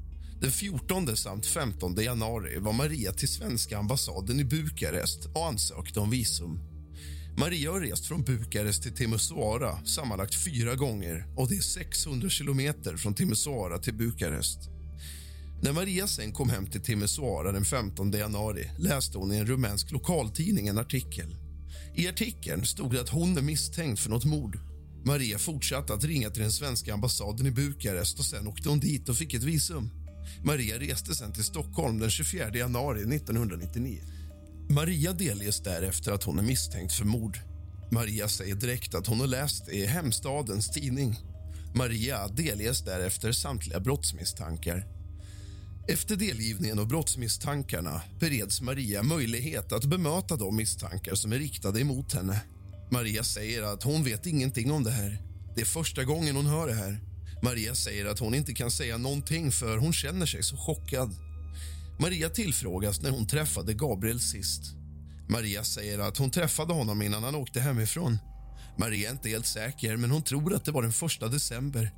Den 0.40 0.52
14 0.52 1.16
samt 1.16 1.46
15 1.46 1.94
januari 1.94 2.58
var 2.58 2.72
Maria 2.72 3.12
till 3.12 3.28
svenska 3.28 3.78
ambassaden 3.78 4.40
i 4.40 4.44
Bukarest 4.44 5.26
och 5.34 5.46
ansökte 5.46 6.00
om 6.00 6.10
visum. 6.10 6.60
Maria 7.38 7.72
har 7.72 7.80
rest 7.80 8.06
från 8.06 8.22
Bukarest 8.22 8.82
till 8.82 8.94
Timisoara 8.94 9.86
sammanlagt 9.86 10.44
fyra 10.44 10.74
gånger 10.74 11.26
och 11.36 11.48
det 11.48 11.56
är 11.56 11.60
600 11.60 12.28
kilometer 12.28 12.96
från 12.96 13.14
Timisoara 13.14 13.78
till 13.78 13.94
Bukarest. 13.94 14.77
När 15.62 15.72
Maria 15.72 16.06
sen 16.06 16.32
kom 16.32 16.50
hem 16.50 16.66
till 16.66 16.80
Timisoara 16.80 17.52
den 17.52 17.64
15 17.64 18.10
januari 18.10 18.70
läste 18.78 19.18
hon 19.18 19.32
i 19.32 19.36
en 19.36 19.46
rumänsk 19.46 19.90
lokaltidning 19.90 20.68
en 20.68 20.78
artikel. 20.78 21.36
I 21.94 22.08
artikeln 22.08 22.66
stod 22.66 22.92
det 22.92 23.00
att 23.00 23.08
hon 23.08 23.38
är 23.38 23.42
misstänkt 23.42 24.00
för 24.00 24.10
något 24.10 24.24
mord. 24.24 24.58
Maria 25.04 25.38
fortsatte 25.38 25.94
att 25.94 26.04
ringa 26.04 26.30
till 26.30 26.42
den 26.42 26.52
svenska 26.52 26.94
ambassaden 26.94 27.46
i 27.46 27.50
Bukarest 27.50 28.18
och 28.18 28.24
sen 28.24 28.48
åkte 28.48 28.68
hon 28.68 28.80
dit 28.80 29.08
och 29.08 29.16
fick 29.16 29.34
ett 29.34 29.42
visum. 29.42 29.90
Maria 30.44 30.78
reste 30.78 31.14
sen 31.14 31.32
till 31.32 31.44
Stockholm 31.44 31.98
den 31.98 32.10
24 32.10 32.48
januari 32.54 33.16
1999. 33.16 34.00
Maria 34.70 35.12
delges 35.12 35.62
därefter 35.62 36.12
att 36.12 36.24
hon 36.24 36.38
är 36.38 36.42
misstänkt 36.42 36.94
för 36.94 37.04
mord. 37.04 37.38
Maria 37.90 38.28
säger 38.28 38.54
direkt 38.54 38.94
att 38.94 39.06
hon 39.06 39.20
har 39.20 39.26
läst 39.26 39.66
det 39.66 39.72
i 39.72 39.86
hemstadens 39.86 40.70
tidning. 40.70 41.16
Maria 41.74 42.28
delges 42.28 42.84
därefter 42.84 43.32
samtliga 43.32 43.80
brottsmisstankar. 43.80 44.97
Efter 45.90 46.16
delgivningen 46.16 46.78
och 46.78 46.86
brottsmisstankarna 46.86 48.02
bereds 48.20 48.60
Maria 48.60 49.02
möjlighet 49.02 49.72
att 49.72 49.84
bemöta 49.84 50.36
de 50.36 50.56
misstankar 50.56 51.14
som 51.14 51.32
är 51.32 51.38
riktade 51.38 51.80
emot 51.80 52.12
henne. 52.12 52.40
Maria 52.90 53.24
säger 53.24 53.62
att 53.62 53.82
hon 53.82 54.04
vet 54.04 54.26
ingenting 54.26 54.72
om 54.72 54.84
det 54.84 54.90
här. 54.90 55.22
Det 55.54 55.60
är 55.60 55.64
första 55.64 56.04
gången 56.04 56.36
hon 56.36 56.46
hör 56.46 56.66
det 56.66 56.74
här. 56.74 57.00
Maria 57.42 57.74
säger 57.74 58.06
att 58.06 58.18
hon 58.18 58.34
inte 58.34 58.54
kan 58.54 58.70
säga 58.70 58.98
någonting 58.98 59.52
för 59.52 59.76
hon 59.76 59.92
känner 59.92 60.26
sig 60.26 60.42
så 60.42 60.56
chockad. 60.56 61.14
Maria 62.00 62.28
tillfrågas 62.28 63.02
när 63.02 63.10
hon 63.10 63.26
träffade 63.26 63.74
Gabriel 63.74 64.20
sist. 64.20 64.62
Maria 65.28 65.64
säger 65.64 65.98
att 65.98 66.18
hon 66.18 66.30
träffade 66.30 66.72
honom 66.72 67.02
innan 67.02 67.22
han 67.22 67.34
åkte 67.34 67.60
hemifrån. 67.60 68.18
Maria 68.78 69.08
är 69.08 69.12
inte 69.12 69.28
helt 69.28 69.46
säker, 69.46 69.96
men 69.96 70.10
hon 70.10 70.22
tror 70.22 70.54
att 70.54 70.64
det 70.64 70.72
var 70.72 70.82
den 70.82 70.92
första 70.92 71.28
december. 71.28 71.90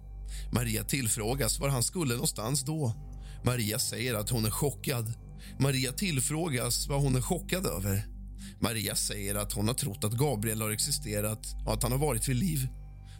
Maria 0.52 0.84
tillfrågas 0.84 1.60
var 1.60 1.68
han 1.68 1.82
skulle 1.82 2.14
någonstans 2.14 2.64
då. 2.64 3.09
Maria 3.44 3.78
säger 3.78 4.14
att 4.14 4.30
hon 4.30 4.44
är 4.44 4.50
chockad. 4.50 5.12
Maria 5.58 5.92
tillfrågas 5.92 6.88
vad 6.88 7.02
hon 7.02 7.16
är 7.16 7.20
chockad 7.20 7.66
över. 7.66 8.06
Maria 8.60 8.94
säger 8.94 9.34
att 9.34 9.52
hon 9.52 9.68
har 9.68 9.74
trott 9.74 10.04
att 10.04 10.12
Gabriel 10.12 10.62
har 10.62 10.70
existerat 10.70 11.46
och 11.66 11.72
att 11.72 11.82
han 11.82 11.92
har 11.92 11.98
varit 11.98 12.28
vid 12.28 12.36
liv. 12.36 12.68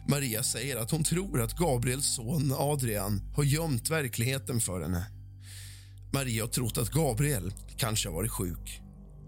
Maria 0.09 0.43
säger 0.43 0.77
att 0.77 0.91
hon 0.91 1.03
tror 1.03 1.41
att 1.41 1.57
Gabriels 1.57 2.15
son 2.15 2.53
Adrian 2.57 3.21
har 3.35 3.43
gömt 3.43 3.89
verkligheten 3.89 4.59
för 4.59 4.81
henne. 4.81 5.05
Maria 6.13 6.43
har 6.43 6.49
trott 6.49 6.77
att 6.77 6.89
Gabriel 6.89 7.53
kanske 7.77 8.09
har 8.09 8.15
varit 8.15 8.31
sjuk. 8.31 8.81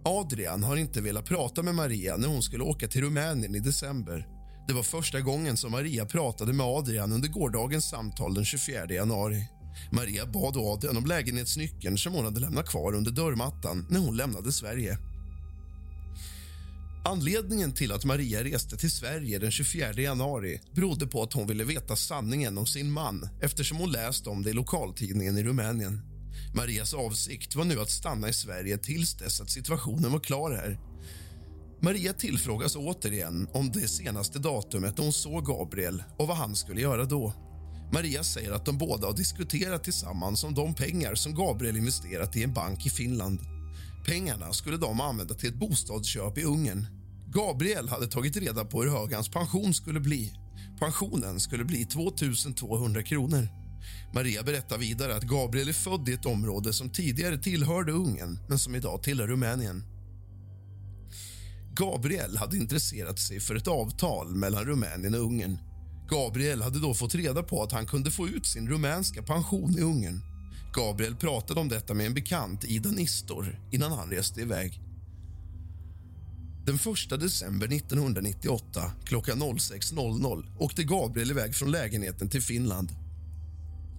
Adrian 0.05 0.63
har 0.63 0.77
inte 0.77 1.01
velat 1.01 1.25
prata 1.25 1.63
med 1.63 1.75
Maria 1.75 2.17
när 2.17 2.27
hon 2.27 2.43
skulle 2.43 2.63
åka 2.63 2.87
till 2.87 3.01
Rumänien 3.01 3.55
i 3.55 3.59
december. 3.59 4.27
Det 4.67 4.73
var 4.73 4.83
första 4.83 5.21
gången 5.21 5.57
som 5.57 5.71
Maria 5.71 6.05
pratade 6.05 6.53
med 6.53 6.65
Adrian 6.65 7.11
under 7.11 7.29
gårdagens 7.29 7.89
samtal 7.89 8.33
den 8.33 8.45
24 8.45 8.85
januari. 8.85 9.45
Maria 9.91 10.25
bad 10.25 10.57
Adrian 10.57 10.97
om 10.97 11.05
lägenhetsnyckeln 11.05 11.97
som 11.97 12.13
hon 12.13 12.25
hade 12.25 12.39
lämnat 12.39 12.69
kvar 12.69 12.93
under 12.95 13.11
dörrmattan 13.11 13.85
när 13.89 13.99
hon 13.99 14.17
lämnade 14.17 14.51
Sverige. 14.51 14.97
Anledningen 17.05 17.71
till 17.71 17.91
att 17.91 18.05
Maria 18.05 18.43
reste 18.43 18.77
till 18.77 18.91
Sverige 18.91 19.39
den 19.39 19.51
24 19.51 19.93
januari 19.93 20.61
berodde 20.75 21.07
på 21.07 21.23
att 21.23 21.33
hon 21.33 21.47
ville 21.47 21.63
veta 21.63 21.95
sanningen 21.95 22.57
om 22.57 22.65
sin 22.65 22.91
man 22.91 23.29
eftersom 23.41 23.77
hon 23.77 23.91
läst 23.91 24.27
om 24.27 24.43
det 24.43 24.49
i 24.49 24.53
lokaltidningen 24.53 25.37
i 25.37 25.43
Rumänien. 25.43 26.01
Marias 26.55 26.93
avsikt 26.93 27.55
var 27.55 27.65
nu 27.65 27.79
att 27.79 27.89
stanna 27.89 28.29
i 28.29 28.33
Sverige 28.33 28.77
tills 28.77 29.17
dess 29.17 29.41
att 29.41 29.49
situationen 29.49 30.11
var 30.11 30.19
klar 30.19 30.51
här. 30.51 30.79
Maria 31.81 32.13
tillfrågas 32.13 32.75
återigen 32.75 33.47
om 33.53 33.71
det 33.71 33.87
senaste 33.87 34.39
datumet 34.39 34.97
då 34.97 35.03
hon 35.03 35.13
såg 35.13 35.45
Gabriel 35.45 36.03
och 36.17 36.27
vad 36.27 36.37
han 36.37 36.55
skulle 36.55 36.81
göra 36.81 37.05
då. 37.05 37.33
Maria 37.91 38.23
säger 38.23 38.51
att 38.51 38.65
de 38.65 38.77
båda 38.77 39.07
har 39.07 39.13
diskuterat 39.13 39.83
tillsammans 39.83 40.43
om 40.43 40.53
de 40.53 40.73
pengar 40.73 41.15
som 41.15 41.35
Gabriel 41.35 41.77
investerat 41.77 42.35
i 42.35 42.43
en 42.43 42.53
bank 42.53 42.85
i 42.85 42.89
Finland. 42.89 43.39
Pengarna 44.05 44.53
skulle 44.53 44.77
de 44.77 45.01
använda 45.01 45.33
till 45.33 45.49
ett 45.49 45.59
bostadsköp 45.59 46.37
i 46.37 46.43
Ungern. 46.43 46.87
Gabriel 47.27 47.89
hade 47.89 48.07
tagit 48.07 48.37
reda 48.37 48.65
på 48.65 48.83
hur 48.83 48.89
hög 48.89 49.13
hans 49.13 49.29
pension 49.29 49.73
skulle 49.73 49.99
bli. 49.99 50.33
Pensionen 50.79 51.39
skulle 51.39 51.65
bli 51.65 51.85
2 51.85 52.11
200 52.55 53.03
kronor. 53.03 53.47
Maria 54.13 54.43
berättar 54.43 54.77
vidare 54.77 55.15
att 55.15 55.23
Gabriel 55.23 55.69
är 55.69 55.73
född 55.73 56.09
i 56.09 56.13
ett 56.13 56.25
område 56.25 56.73
som 56.73 56.89
tidigare 56.89 57.37
tillhörde 57.37 57.91
Ungern 57.91 58.39
men 58.49 58.59
som 58.59 58.75
idag 58.75 59.03
tillhör 59.03 59.27
Rumänien. 59.27 59.83
Gabriel 61.75 62.37
hade 62.37 62.57
intresserat 62.57 63.19
sig 63.19 63.39
för 63.39 63.55
ett 63.55 63.67
avtal 63.67 64.35
mellan 64.35 64.65
Rumänien 64.65 65.13
och 65.13 65.21
Ungern. 65.21 65.57
Gabriel 66.09 66.61
hade 66.61 66.79
då 66.79 66.93
fått 66.93 67.15
reda 67.15 67.43
på 67.43 67.63
att 67.63 67.71
han 67.71 67.85
kunde 67.85 68.11
få 68.11 68.27
ut 68.27 68.45
sin 68.45 68.69
rumänska 68.69 69.23
pension 69.23 69.77
i 69.77 69.81
Ungern. 69.81 70.21
Gabriel 70.73 71.15
pratade 71.15 71.59
om 71.59 71.69
detta 71.69 71.93
med 71.93 72.05
en 72.05 72.13
bekant, 72.13 72.63
Ida 72.63 72.89
Nistor, 72.89 73.59
innan 73.71 73.91
han 73.91 74.09
reste 74.09 74.41
iväg. 74.41 74.81
Den 76.65 76.75
1 76.75 77.19
december 77.19 77.67
1998 77.67 78.91
klockan 79.03 79.43
06.00 79.43 80.57
åkte 80.59 80.83
Gabriel 80.83 81.31
iväg 81.31 81.55
från 81.55 81.71
lägenheten 81.71 82.29
till 82.29 82.41
Finland. 82.41 82.91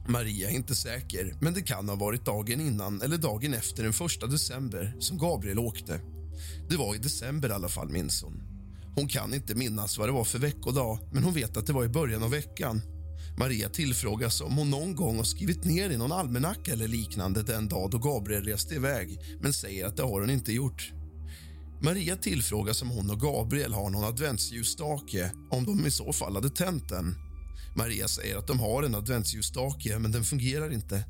Maria 0.08 0.50
är 0.50 0.54
inte 0.54 0.74
säker, 0.74 1.34
men 1.40 1.54
det 1.54 1.62
kan 1.62 1.88
ha 1.88 1.96
varit 1.96 2.24
dagen 2.24 2.60
innan 2.60 3.02
eller 3.02 3.18
dagen 3.18 3.54
efter 3.54 3.82
den 3.82 3.92
1 4.24 4.30
december 4.30 4.96
som 4.98 5.18
Gabriel 5.18 5.58
åkte. 5.58 6.00
Det 6.68 6.76
var 6.76 6.94
i 6.94 6.98
december 6.98 7.48
i 7.48 7.52
alla 7.52 7.68
fall, 7.68 7.88
minns 7.88 8.22
hon. 8.22 8.53
Hon 8.94 9.08
kan 9.08 9.34
inte 9.34 9.54
minnas 9.54 9.98
vad 9.98 10.08
det 10.08 10.12
var 10.12 10.24
för 10.24 10.38
veckodag, 10.38 10.98
men 11.12 11.24
hon 11.24 11.34
vet 11.34 11.56
att 11.56 11.66
det 11.66 11.72
var 11.72 11.84
i 11.84 11.88
början 11.88 12.22
av 12.22 12.30
veckan. 12.30 12.82
Maria 13.38 13.68
tillfrågas 13.68 14.40
om 14.40 14.56
hon 14.56 14.70
någon 14.70 14.94
gång 14.94 15.16
har 15.16 15.24
skrivit 15.24 15.64
ner 15.64 15.90
i 15.90 15.96
någon 15.96 16.12
almanacka 16.12 16.72
eller 16.72 16.88
liknande 16.88 17.42
den 17.42 17.68
dag 17.68 17.90
då 17.90 17.98
Gabriel 17.98 18.44
reste 18.44 18.74
iväg, 18.74 19.18
men 19.40 19.52
säger 19.52 19.86
att 19.86 19.96
det 19.96 20.02
har 20.02 20.20
hon 20.20 20.30
inte 20.30 20.52
gjort. 20.52 20.92
Maria 21.82 22.16
tillfrågas 22.16 22.82
om 22.82 22.90
hon 22.90 23.10
och 23.10 23.20
Gabriel 23.20 23.72
har 23.72 23.90
någon 23.90 24.04
adventsljusstake, 24.04 25.30
om 25.50 25.64
de 25.64 25.86
i 25.86 25.90
så 25.90 26.12
fall 26.12 26.34
hade 26.34 26.50
tänt 26.50 26.88
den. 26.88 27.14
Maria 27.76 28.08
säger 28.08 28.36
att 28.36 28.46
de 28.46 28.60
har 28.60 28.82
en 28.82 28.94
adventsljusstake, 28.94 29.98
men 29.98 30.12
den 30.12 30.24
fungerar 30.24 30.72
inte. 30.72 31.04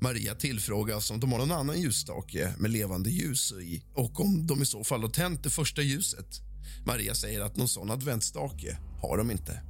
Maria 0.00 0.34
tillfrågas 0.34 1.10
om 1.10 1.20
de 1.20 1.32
har 1.32 1.38
någon 1.38 1.52
annan 1.52 1.80
ljusstake 1.80 2.54
med 2.58 2.70
levande 2.70 3.10
ljus 3.10 3.52
i 3.52 3.82
och 3.94 4.20
om 4.20 4.46
de 4.46 4.62
i 4.62 4.66
så 4.66 4.84
fall 4.84 5.02
har 5.02 5.08
tänt 5.08 5.42
det 5.42 5.50
första 5.50 5.82
ljuset. 5.82 6.49
Maria 6.86 7.14
säger 7.14 7.40
att 7.40 7.56
någon 7.56 7.68
sån 7.68 7.90
adventsstake 7.90 8.78
har 9.02 9.18
de 9.18 9.30
inte. 9.30 9.62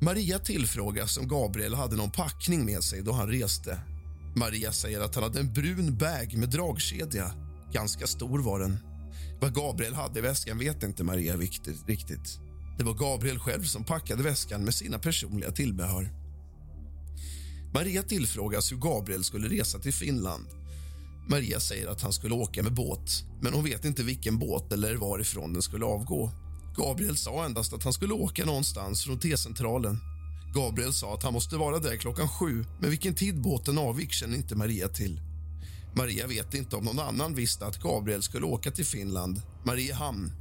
Maria 0.00 0.38
tillfrågas 0.38 1.16
om 1.18 1.28
Gabriel 1.28 1.74
hade 1.74 1.96
någon 1.96 2.10
packning 2.10 2.64
med 2.64 2.82
sig 2.82 3.02
då 3.02 3.12
han 3.12 3.28
reste. 3.28 3.80
Maria 4.36 4.72
säger 4.72 5.00
att 5.00 5.14
han 5.14 5.24
hade 5.24 5.40
en 5.40 5.52
brun 5.52 5.96
bag 5.98 6.34
med 6.36 6.48
dragkedja. 6.48 7.32
Ganska 7.72 8.06
stor 8.06 8.38
var 8.38 8.60
den. 8.60 8.78
Vad 9.40 9.54
Gabriel 9.54 9.94
hade 9.94 10.18
i 10.18 10.22
väskan 10.22 10.58
vet 10.58 10.82
inte 10.82 11.04
Maria 11.04 11.36
riktigt. 11.36 12.38
Det 12.78 12.84
var 12.84 12.94
Gabriel 12.94 13.38
själv 13.38 13.62
som 13.62 13.84
packade 13.84 14.22
väskan 14.22 14.64
med 14.64 14.74
sina 14.74 14.98
personliga 14.98 15.50
tillbehör. 15.50 16.10
Maria 17.74 18.02
tillfrågas 18.02 18.72
hur 18.72 18.76
Gabriel 18.76 19.24
skulle 19.24 19.48
resa 19.48 19.78
till 19.78 19.94
Finland. 19.94 20.46
Maria 21.30 21.60
säger 21.60 21.86
att 21.88 22.02
han 22.02 22.12
skulle 22.12 22.34
åka 22.34 22.62
med 22.62 22.74
båt, 22.74 23.24
men 23.40 23.54
hon 23.54 23.64
vet 23.64 23.84
inte 23.84 24.02
vilken 24.02 24.38
båt 24.38 24.72
eller 24.72 24.96
varifrån 24.96 25.52
den 25.52 25.62
skulle 25.62 25.84
avgå. 25.84 26.30
Gabriel 26.76 27.16
sa 27.16 27.44
endast 27.44 27.72
att 27.72 27.84
han 27.84 27.92
skulle 27.92 28.14
åka 28.14 28.44
någonstans 28.44 29.04
från 29.04 29.18
T-centralen. 29.18 29.98
Gabriel 30.54 30.92
sa 30.92 31.14
att 31.14 31.22
han 31.22 31.32
måste 31.32 31.56
vara 31.56 31.78
där 31.78 31.96
klockan 31.96 32.28
sju, 32.28 32.64
men 32.80 32.90
vilken 32.90 33.14
tid 33.14 33.42
båten 33.42 33.78
avgick 33.78 34.12
känner 34.12 34.36
inte 34.36 34.56
Maria 34.56 34.88
till. 34.88 35.20
Maria 35.96 36.26
vet 36.26 36.54
inte 36.54 36.76
om 36.76 36.84
någon 36.84 36.98
annan 36.98 37.34
visste 37.34 37.66
att 37.66 37.82
Gabriel 37.82 38.22
skulle 38.22 38.46
åka 38.46 38.70
till 38.70 38.86
Finland, 38.86 39.42
Mariehamn. 39.64 40.32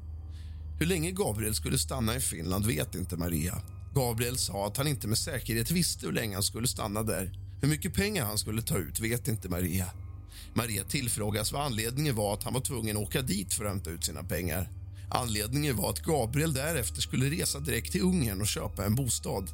Hur 0.80 0.86
länge 0.86 1.12
Gabriel 1.12 1.56
skulle 1.56 1.78
stanna 1.78 2.16
i 2.16 2.20
Finland 2.20 2.66
vet 2.66 2.96
inte 2.96 3.18
Maria. 3.18 3.62
Gabriel 3.96 4.38
sa 4.38 4.68
att 4.68 4.78
han 4.78 4.88
inte 4.88 5.08
med 5.08 5.18
säkerhet 5.18 5.72
visste 5.72 6.06
hur 6.06 6.14
länge 6.14 6.36
han 6.36 6.44
skulle 6.44 6.68
stanna 6.68 7.04
där. 7.04 7.32
Hur 7.62 7.68
mycket 7.68 7.94
pengar 7.94 8.26
han 8.26 8.38
skulle 8.38 8.62
ta 8.62 8.78
ut 8.78 9.00
vet 9.00 9.28
inte 9.28 9.50
Maria. 9.50 9.86
Maria 10.54 10.84
tillfrågas 10.84 11.52
vad 11.52 11.66
anledningen 11.66 12.16
var 12.16 12.34
att 12.34 12.44
han 12.44 12.54
var 12.54 12.62
tvungen 12.62 12.98
att 12.98 13.04
åka 13.04 13.22
dit 13.22 13.54
för 13.54 13.66
att 13.66 13.72
hämta 13.72 13.90
ut 13.90 14.04
sina 14.04 14.24
pengar. 14.24 14.70
Anledningen 15.10 15.76
var 15.76 15.90
att 15.90 16.04
Gabriel 16.04 16.54
därefter 16.54 17.02
skulle 17.02 17.30
resa 17.30 17.60
direkt 17.60 17.92
till 17.92 18.02
Ungern 18.02 18.42
och 18.42 18.48
köpa 18.48 18.86
en 18.86 18.96
bostad. 18.96 19.50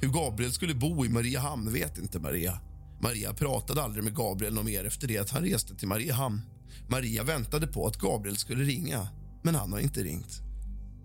Hur 0.00 0.08
Gabriel 0.08 0.52
skulle 0.52 0.74
bo 0.74 1.06
i 1.06 1.08
Mariehamn 1.08 1.72
vet 1.72 1.98
inte 1.98 2.18
Maria. 2.18 2.60
Maria 3.00 3.34
pratade 3.34 3.82
aldrig 3.82 4.04
med 4.04 4.16
Gabriel 4.16 4.54
någon 4.54 4.64
mer 4.64 4.84
efter 4.84 5.08
det 5.08 5.18
att 5.18 5.30
han 5.30 5.42
reste 5.42 5.74
till 5.74 5.88
Mariehamn. 5.88 6.42
Maria 6.88 7.22
väntade 7.22 7.66
på 7.66 7.86
att 7.86 7.98
Gabriel 7.98 8.36
skulle 8.36 8.64
ringa, 8.64 9.08
men 9.42 9.54
han 9.54 9.72
har 9.72 9.80
inte 9.80 10.02
ringt. 10.02 10.40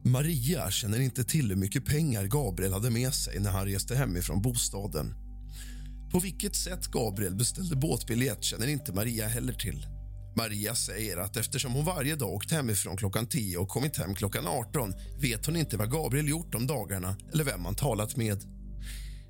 Maria 0.03 0.71
känner 0.71 0.99
inte 0.99 1.23
till 1.23 1.49
hur 1.49 1.55
mycket 1.55 1.85
pengar 1.85 2.25
Gabriel 2.25 2.73
hade 2.73 2.89
med 2.89 3.13
sig 3.13 3.39
när 3.39 3.51
han 3.51 3.65
reste 3.65 3.95
hemifrån 3.95 4.41
bostaden. 4.41 5.13
På 6.11 6.19
vilket 6.19 6.55
sätt 6.55 6.87
Gabriel 6.87 7.35
beställde 7.35 7.75
båtbiljett 7.75 8.43
känner 8.43 8.67
inte 8.67 8.93
Maria 8.93 9.27
heller 9.27 9.53
till. 9.53 9.87
Maria 10.35 10.75
säger 10.75 11.17
att 11.17 11.37
eftersom 11.37 11.73
hon 11.73 11.85
varje 11.85 12.15
dag 12.15 12.29
åkt 12.29 12.51
hemifrån 12.51 12.97
klockan 12.97 13.27
10 13.27 13.57
och 13.57 13.69
kommit 13.69 13.97
hem 13.97 14.15
klockan 14.15 14.47
18 14.47 14.93
vet 15.21 15.45
hon 15.45 15.55
inte 15.55 15.77
vad 15.77 15.91
Gabriel 15.91 16.27
gjort 16.27 16.51
de 16.51 16.67
dagarna 16.67 17.15
eller 17.33 17.43
vem 17.43 17.65
han 17.65 17.75
talat 17.75 18.15
med. 18.15 18.43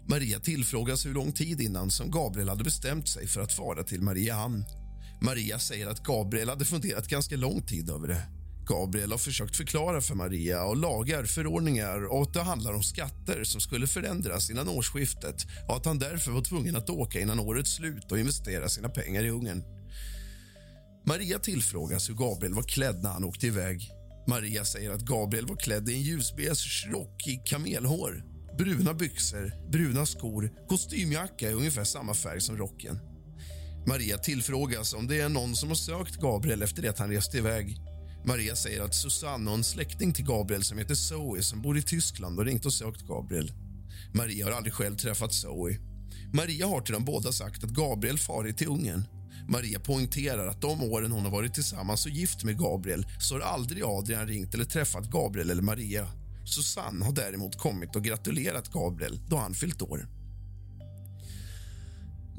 Maria 0.09 0.39
tillfrågas 0.39 1.05
hur 1.05 1.13
lång 1.13 1.31
tid 1.31 1.61
innan 1.61 1.91
som 1.91 2.11
Gabriel 2.11 2.49
hade 2.49 2.63
bestämt 2.63 3.09
sig 3.09 3.27
för 3.27 3.41
att 3.41 3.53
fara 3.53 3.83
till 3.83 4.01
Mariehamn. 4.01 4.65
Maria 5.21 5.59
säger 5.59 5.87
att 5.87 6.03
Gabriel 6.03 6.49
hade 6.49 6.65
funderat 6.65 7.07
ganska 7.07 7.35
lång 7.35 7.61
tid 7.61 7.89
över 7.89 8.07
det. 8.07 8.40
Gabriel 8.71 9.11
har 9.11 9.17
försökt 9.17 9.55
förklara 9.55 10.01
för 10.01 10.15
Maria 10.15 10.63
och 10.63 10.77
lagar, 10.77 11.23
förordningar 11.23 12.05
och 12.05 12.21
att 12.21 12.33
det 12.33 12.41
handlar 12.41 12.73
om 12.73 12.83
skatter 12.83 13.43
som 13.43 13.61
skulle 13.61 13.87
förändras 13.87 14.49
innan 14.49 14.69
årsskiftet 14.69 15.35
och 15.67 15.75
att 15.75 15.85
han 15.85 15.99
därför 15.99 16.31
var 16.31 16.41
tvungen 16.41 16.75
att 16.75 16.89
åka 16.89 17.19
innan 17.19 17.39
årets 17.39 17.75
slut 17.75 18.11
och 18.11 18.19
investera 18.19 18.69
sina 18.69 18.89
pengar 18.89 19.23
i 19.23 19.29
Ungern. 19.29 19.63
Maria 21.05 21.39
tillfrågas 21.39 22.09
hur 22.09 22.13
Gabriel 22.13 22.53
var 22.53 22.63
klädd 22.63 23.03
när 23.03 23.09
han 23.09 23.23
åkte 23.23 23.47
iväg. 23.47 23.89
Maria 24.27 24.65
säger 24.65 24.91
att 24.91 25.01
Gabriel 25.01 25.47
var 25.47 25.55
klädd 25.55 25.89
i 25.89 25.93
en 25.93 26.01
ljusbeige 26.01 26.87
rock 26.87 27.27
i 27.27 27.41
kamelhår, 27.45 28.23
bruna 28.57 28.93
byxor, 28.93 29.71
bruna 29.71 30.05
skor, 30.05 30.51
kostymjacka 30.69 31.49
i 31.49 31.53
ungefär 31.53 31.83
samma 31.83 32.13
färg 32.13 32.41
som 32.41 32.57
rocken. 32.57 32.99
Maria 33.87 34.17
tillfrågas 34.17 34.93
om 34.93 35.07
det 35.07 35.21
är 35.21 35.29
någon 35.29 35.55
som 35.55 35.69
har 35.69 35.75
sökt 35.75 36.15
Gabriel 36.15 36.61
efter 36.61 36.81
det 36.81 36.89
att 36.89 36.99
han 36.99 37.11
reste 37.11 37.37
iväg. 37.37 37.90
Maria 38.23 38.55
säger 38.55 38.81
att 38.81 38.95
Susanne 38.95 39.49
och 39.49 39.57
en 39.57 39.63
släkting 39.63 40.13
till 40.13 40.25
Gabriel 40.25 40.63
som 40.63 40.77
heter 40.77 40.95
Zoe 40.95 41.41
som 41.41 41.61
bor 41.61 41.77
i 41.77 41.81
Tyskland 41.81 42.39
och 42.39 42.45
ringt 42.45 42.65
och 42.65 42.73
sökt 42.73 43.07
Gabriel. 43.07 43.51
Maria 44.13 44.45
har 44.45 44.51
aldrig 44.51 44.73
själv 44.73 44.95
träffat 44.95 45.33
Zoe. 45.33 45.77
Maria 46.33 46.67
har 46.67 46.81
till 46.81 46.93
dem 46.93 47.05
båda 47.05 47.31
sagt 47.31 47.63
att 47.63 47.69
Gabriel 47.69 48.19
farit 48.19 48.57
till 48.57 48.67
Ungern. 48.67 49.03
Maria 49.47 49.79
poängterar 49.79 50.47
att 50.47 50.61
de 50.61 50.83
åren 50.83 51.11
hon 51.11 51.23
har 51.23 51.31
varit 51.31 51.53
tillsammans 51.53 52.05
och 52.05 52.11
gift 52.11 52.43
med 52.43 52.59
Gabriel 52.59 53.05
så 53.19 53.35
har 53.35 53.41
aldrig 53.41 53.83
Adrian 53.83 54.27
ringt 54.27 54.53
eller 54.53 54.65
träffat 54.65 55.09
Gabriel 55.09 55.49
eller 55.49 55.61
Maria. 55.61 56.07
Susanne 56.45 57.05
har 57.05 57.11
däremot 57.11 57.57
kommit 57.57 57.95
och 57.95 58.03
gratulerat 58.03 58.71
Gabriel 58.71 59.19
då 59.29 59.37
han 59.37 59.53
fyllt 59.53 59.81
år. 59.81 60.20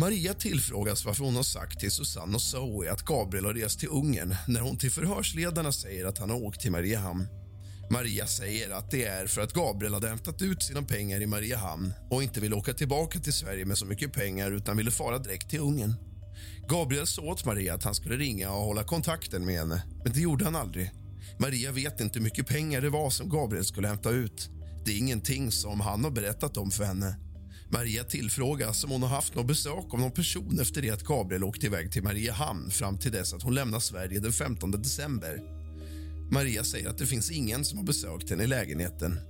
Maria 0.02 0.34
tillfrågas 0.34 1.04
varför 1.04 1.24
hon 1.24 1.36
har 1.36 1.42
sagt 1.42 1.80
till 1.80 1.90
Susanne 1.90 2.34
och 2.34 2.42
Zoe 2.42 2.92
att 2.92 3.02
Gabriel 3.02 3.44
har 3.44 3.54
rest 3.54 3.80
till 3.80 3.88
Ungern 3.88 4.36
när 4.48 4.60
hon 4.60 4.76
till 4.76 4.90
förhörsledarna 4.90 5.72
säger 5.72 6.06
att 6.06 6.18
han 6.18 6.30
har 6.30 6.42
åkt 6.42 6.60
till 6.60 6.72
Mariehamn. 6.72 7.26
Maria 7.90 8.26
säger 8.26 8.70
att 8.70 8.90
det 8.90 9.04
är 9.04 9.26
för 9.26 9.40
att 9.40 9.52
Gabriel 9.52 9.94
hade 9.94 10.08
hämtat 10.08 10.42
ut 10.42 10.62
sina 10.62 10.82
pengar 10.82 11.20
i 11.20 11.26
Mariehamn 11.26 11.92
och 12.10 12.22
inte 12.22 12.40
ville 12.40 12.54
åka 12.54 12.74
tillbaka 12.74 13.18
till 13.18 13.32
Sverige 13.32 13.64
med 13.64 13.78
så 13.78 13.86
mycket 13.86 14.12
pengar 14.12 14.50
utan 14.50 14.76
ville 14.76 14.90
fara 14.90 15.18
direkt 15.18 15.50
till 15.50 15.60
Ungern. 15.60 15.94
Gabriel 16.68 17.06
sa 17.06 17.22
åt 17.22 17.44
Maria 17.44 17.74
att 17.74 17.84
han 17.84 17.94
skulle 17.94 18.16
ringa 18.16 18.50
och 18.50 18.64
hålla 18.64 18.84
kontakten 18.84 19.44
med 19.44 19.54
henne, 19.54 19.82
men 20.04 20.12
det 20.12 20.20
gjorde 20.20 20.44
han 20.44 20.56
aldrig. 20.56 20.90
Maria 21.38 21.72
vet 21.72 22.00
inte 22.00 22.18
hur 22.18 22.24
mycket 22.24 22.46
pengar 22.46 22.80
det 22.80 22.90
var 22.90 23.10
som 23.10 23.28
Gabriel 23.28 23.64
skulle 23.64 23.88
hämta 23.88 24.10
ut. 24.10 24.50
Det 24.84 24.92
är 24.92 24.98
ingenting 24.98 25.50
som 25.52 25.80
han 25.80 26.04
har 26.04 26.10
berättat 26.10 26.56
om 26.56 26.70
för 26.70 26.84
henne. 26.84 27.14
Maria 27.72 28.04
tillfrågas 28.04 28.84
om 28.84 28.90
hon 28.90 29.02
har 29.02 29.08
haft 29.08 29.34
något 29.34 29.46
besök 29.46 29.94
av 29.94 30.00
någon 30.00 30.12
person 30.12 30.60
efter 30.60 30.82
det 30.82 30.90
att 30.90 31.04
Gabriel 31.04 31.44
åkte 31.44 31.66
iväg 31.66 31.92
till 31.92 32.02
Mariehamn 32.02 32.70
fram 32.70 32.98
till 32.98 33.12
dess 33.12 33.34
att 33.34 33.42
hon 33.42 33.54
lämnar 33.54 33.80
Sverige 33.80 34.20
den 34.20 34.32
15 34.32 34.70
december. 34.70 35.42
Maria 36.30 36.64
säger 36.64 36.88
att 36.88 36.98
det 36.98 37.06
finns 37.06 37.30
ingen 37.30 37.64
som 37.64 37.78
har 37.78 37.84
besökt 37.84 38.30
henne 38.30 38.44
i 38.44 38.46
lägenheten. 38.46 39.20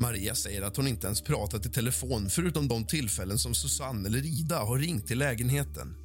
Maria 0.00 0.34
säger 0.34 0.62
att 0.62 0.76
hon 0.76 0.86
inte 0.86 1.06
ens 1.06 1.22
pratat 1.22 1.66
i 1.66 1.70
telefon 1.70 2.30
förutom 2.30 2.68
de 2.68 2.86
tillfällen 2.86 3.38
som 3.38 3.54
Susanne 3.54 4.08
eller 4.08 4.26
Ida 4.26 4.58
har 4.58 4.78
ringt 4.78 5.06
till 5.06 5.18
lägenheten. 5.18 5.96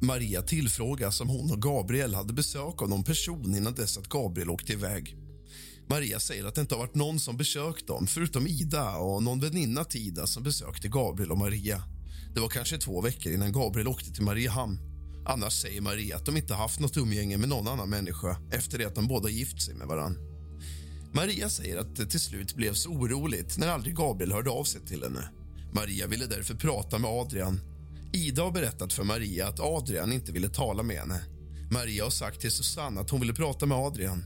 Maria 0.00 0.42
tillfrågas 0.42 1.20
om 1.20 1.28
hon 1.28 1.50
och 1.50 1.62
Gabriel 1.62 2.14
hade 2.14 2.32
besök 2.32 2.82
av 2.82 2.88
någon 2.88 3.04
person 3.04 3.54
innan 3.56 3.74
dess 3.74 3.98
att 3.98 4.08
Gabriel 4.08 4.50
åkte 4.50 4.72
iväg. 4.72 5.21
Maria 5.92 6.20
säger 6.20 6.44
att 6.44 6.54
det 6.54 6.60
inte 6.60 6.74
har 6.74 6.80
varit 6.80 6.94
någon 6.94 7.20
som 7.20 7.36
besökt 7.36 7.86
dem 7.86 8.06
förutom 8.06 8.46
Ida 8.46 8.96
och 8.96 9.22
någon 9.22 9.40
väninna 9.40 9.84
till 9.84 10.00
Ida 10.00 10.26
som 10.26 10.42
besökte 10.42 10.88
Gabriel 10.88 11.30
och 11.30 11.38
Maria. 11.38 11.82
Det 12.34 12.40
var 12.40 12.48
kanske 12.48 12.78
två 12.78 13.00
veckor 13.00 13.32
innan 13.32 13.52
Gabriel 13.52 13.88
åkte 13.88 14.12
till 14.12 14.22
Mariehamn. 14.22 14.78
Annars 15.26 15.52
säger 15.52 15.80
Maria 15.80 16.16
att 16.16 16.26
de 16.26 16.36
inte 16.36 16.54
haft 16.54 16.80
något 16.80 16.96
umgänge 16.96 17.38
med 17.38 17.48
någon 17.48 17.68
annan 17.68 17.90
människa 17.90 18.36
efter 18.52 18.78
det 18.78 18.84
att 18.84 18.94
de 18.94 19.08
båda 19.08 19.28
gift 19.28 19.62
sig 19.62 19.74
med 19.74 19.86
varann. 19.86 20.18
Maria 21.14 21.48
säger 21.48 21.78
att 21.78 21.96
det 21.96 22.06
till 22.06 22.20
slut 22.20 22.54
blev 22.54 22.74
så 22.74 22.90
oroligt 22.90 23.58
när 23.58 23.68
aldrig 23.68 23.96
Gabriel 23.96 24.32
hörde 24.32 24.50
av 24.50 24.64
sig 24.64 24.80
till 24.86 25.02
henne. 25.02 25.28
Maria 25.72 26.06
ville 26.06 26.26
därför 26.26 26.54
prata 26.54 26.98
med 26.98 27.10
Adrian. 27.10 27.60
Ida 28.12 28.42
har 28.42 28.50
berättat 28.50 28.92
för 28.92 29.04
Maria 29.04 29.48
att 29.48 29.60
Adrian 29.60 30.12
inte 30.12 30.32
ville 30.32 30.48
tala 30.48 30.82
med 30.82 30.96
henne. 30.96 31.20
Maria 31.70 32.04
har 32.04 32.10
sagt 32.10 32.40
till 32.40 32.50
Susanne 32.50 33.00
att 33.00 33.10
hon 33.10 33.20
ville 33.20 33.34
prata 33.34 33.66
med 33.66 33.78
Adrian. 33.78 34.24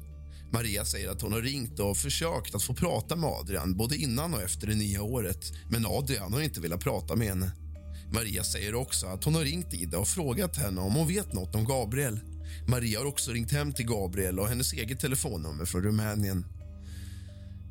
Maria 0.56 0.84
säger 0.84 1.08
att 1.08 1.22
hon 1.22 1.32
har 1.32 1.42
ringt 1.42 1.80
och 1.80 1.96
försökt 1.96 2.54
att 2.54 2.62
få 2.62 2.74
prata 2.74 3.16
med 3.16 3.30
Adrian 3.30 3.76
både 3.76 3.96
innan 3.96 4.34
och 4.34 4.42
efter 4.42 4.66
det 4.66 4.74
nya 4.74 5.02
året, 5.02 5.52
men 5.70 5.86
Adrian 5.86 6.32
har 6.32 6.40
inte 6.40 6.60
velat 6.60 6.80
prata 6.80 7.16
med 7.16 7.28
henne. 7.28 7.52
Maria 8.12 8.44
säger 8.44 8.74
också 8.74 9.06
att 9.06 9.24
hon 9.24 9.34
har 9.34 9.42
ringt 9.42 9.74
Ida 9.74 9.98
och 9.98 10.08
frågat 10.08 10.56
henne 10.56 10.80
om 10.80 10.94
hon 10.94 11.08
vet 11.08 11.32
något 11.32 11.54
om 11.54 11.64
Gabriel. 11.64 12.20
Maria 12.68 12.98
har 12.98 13.06
också 13.06 13.32
ringt 13.32 13.52
hem 13.52 13.72
till 13.72 13.86
Gabriel 13.86 14.38
och 14.38 14.48
hennes 14.48 14.72
eget 14.72 15.00
telefonnummer 15.00 15.64
från 15.64 15.82
Rumänien. 15.82 16.46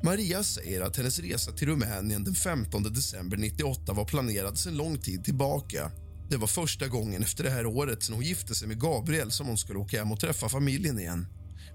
Maria 0.02 0.42
säger 0.42 0.80
att 0.80 0.96
hennes 0.96 1.18
resa 1.18 1.52
till 1.52 1.68
Rumänien 1.68 2.24
den 2.24 2.34
15 2.34 2.82
december 2.82 3.36
98 3.36 3.92
var 3.92 4.04
planerad 4.04 4.58
sedan 4.58 4.76
lång 4.76 4.98
tid 4.98 5.24
tillbaka. 5.24 5.90
Det 6.30 6.36
var 6.36 6.46
första 6.46 6.88
gången 6.88 7.22
efter 7.22 7.44
det 7.44 7.50
här 7.50 7.66
året 7.66 8.02
sedan 8.02 8.14
hon 8.14 8.24
gifte 8.24 8.54
sig 8.54 8.68
med 8.68 8.80
Gabriel 8.80 9.30
som 9.30 9.46
hon 9.46 9.58
skulle 9.58 9.78
åka 9.78 9.98
hem 9.98 10.12
och 10.12 10.20
träffa 10.20 10.48
familjen 10.48 10.98
igen. 10.98 11.26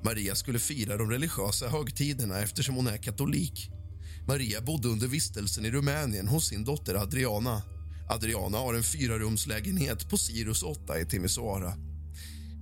Maria 0.03 0.35
skulle 0.35 0.59
fira 0.59 0.97
de 0.97 1.11
religiösa 1.11 1.67
högtiderna 1.69 2.39
eftersom 2.39 2.75
hon 2.75 2.87
är 2.87 2.97
katolik. 2.97 3.69
Maria 4.27 4.61
bodde 4.61 4.87
under 4.87 5.07
vistelsen 5.07 5.65
i 5.65 5.71
Rumänien 5.71 6.27
hos 6.27 6.47
sin 6.47 6.63
dotter 6.63 6.95
Adriana. 6.95 7.61
Adriana 8.09 8.57
har 8.57 8.73
en 8.73 8.83
fyrarumslägenhet 8.83 10.09
på 10.09 10.17
Sirius 10.17 10.63
8 10.63 10.99
i 10.99 11.05
Timisoara. 11.05 11.73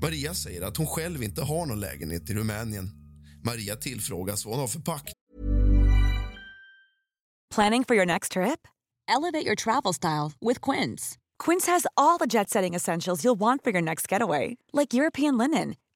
Maria 0.01 0.33
säger 0.33 0.61
att 0.61 0.77
hon 0.77 0.87
själv 0.87 1.23
inte 1.23 1.41
har 1.41 1.65
någon 1.65 1.79
lägenhet 1.79 2.29
i 2.29 2.33
Rumänien. 2.33 2.91
Maria 3.43 3.75
tillfrågas 3.75 4.45
vad 4.45 4.53
hon 4.53 4.61
har 4.61 4.67
för 4.67 4.79
pakt 4.79 5.13
Planning 7.55 7.83
for 7.83 7.95
your 7.95 8.05
next 8.05 8.33
trip? 8.33 8.67
Elevate 9.07 9.45
your 9.45 9.55
travel 9.55 9.93
style 9.93 10.33
with 10.39 10.61
Quince. 10.61 11.17
Quince 11.39 11.65
has 11.65 11.87
all 11.97 12.19
the 12.19 12.27
jet 12.27 12.49
setting 12.49 12.75
essentials 12.75 13.23
you'll 13.23 13.39
want 13.39 13.63
for 13.63 13.71
your 13.71 13.81
next 13.81 14.07
getaway, 14.11 14.57
like 14.71 14.93
European 14.93 15.37
linen, 15.37 15.75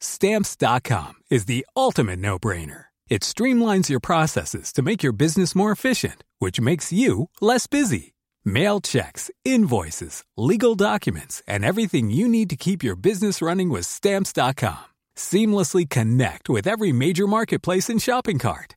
stamps.com 0.00 1.14
is 1.30 1.44
the 1.44 1.66
ultimate 1.76 2.18
no-brainer. 2.18 2.86
It 3.08 3.22
streamlines 3.22 3.88
your 3.88 4.00
processes 4.00 4.72
to 4.72 4.82
make 4.82 5.02
your 5.02 5.12
business 5.12 5.54
more 5.54 5.72
efficient, 5.72 6.24
which 6.38 6.60
makes 6.60 6.92
you 6.92 7.28
less 7.40 7.66
busy. 7.66 8.14
Mail 8.44 8.80
checks, 8.80 9.30
invoices, 9.44 10.24
legal 10.36 10.74
documents, 10.74 11.42
and 11.46 11.64
everything 11.64 12.10
you 12.10 12.26
need 12.28 12.50
to 12.50 12.56
keep 12.56 12.82
your 12.82 12.96
business 12.96 13.42
running 13.42 13.68
with 13.68 13.86
stamps.com. 13.86 14.84
Seamlessly 15.16 15.88
connect 15.88 16.48
with 16.48 16.66
every 16.66 16.92
major 16.92 17.26
marketplace 17.26 17.90
and 17.90 18.02
shopping 18.02 18.38
cart. 18.38 18.76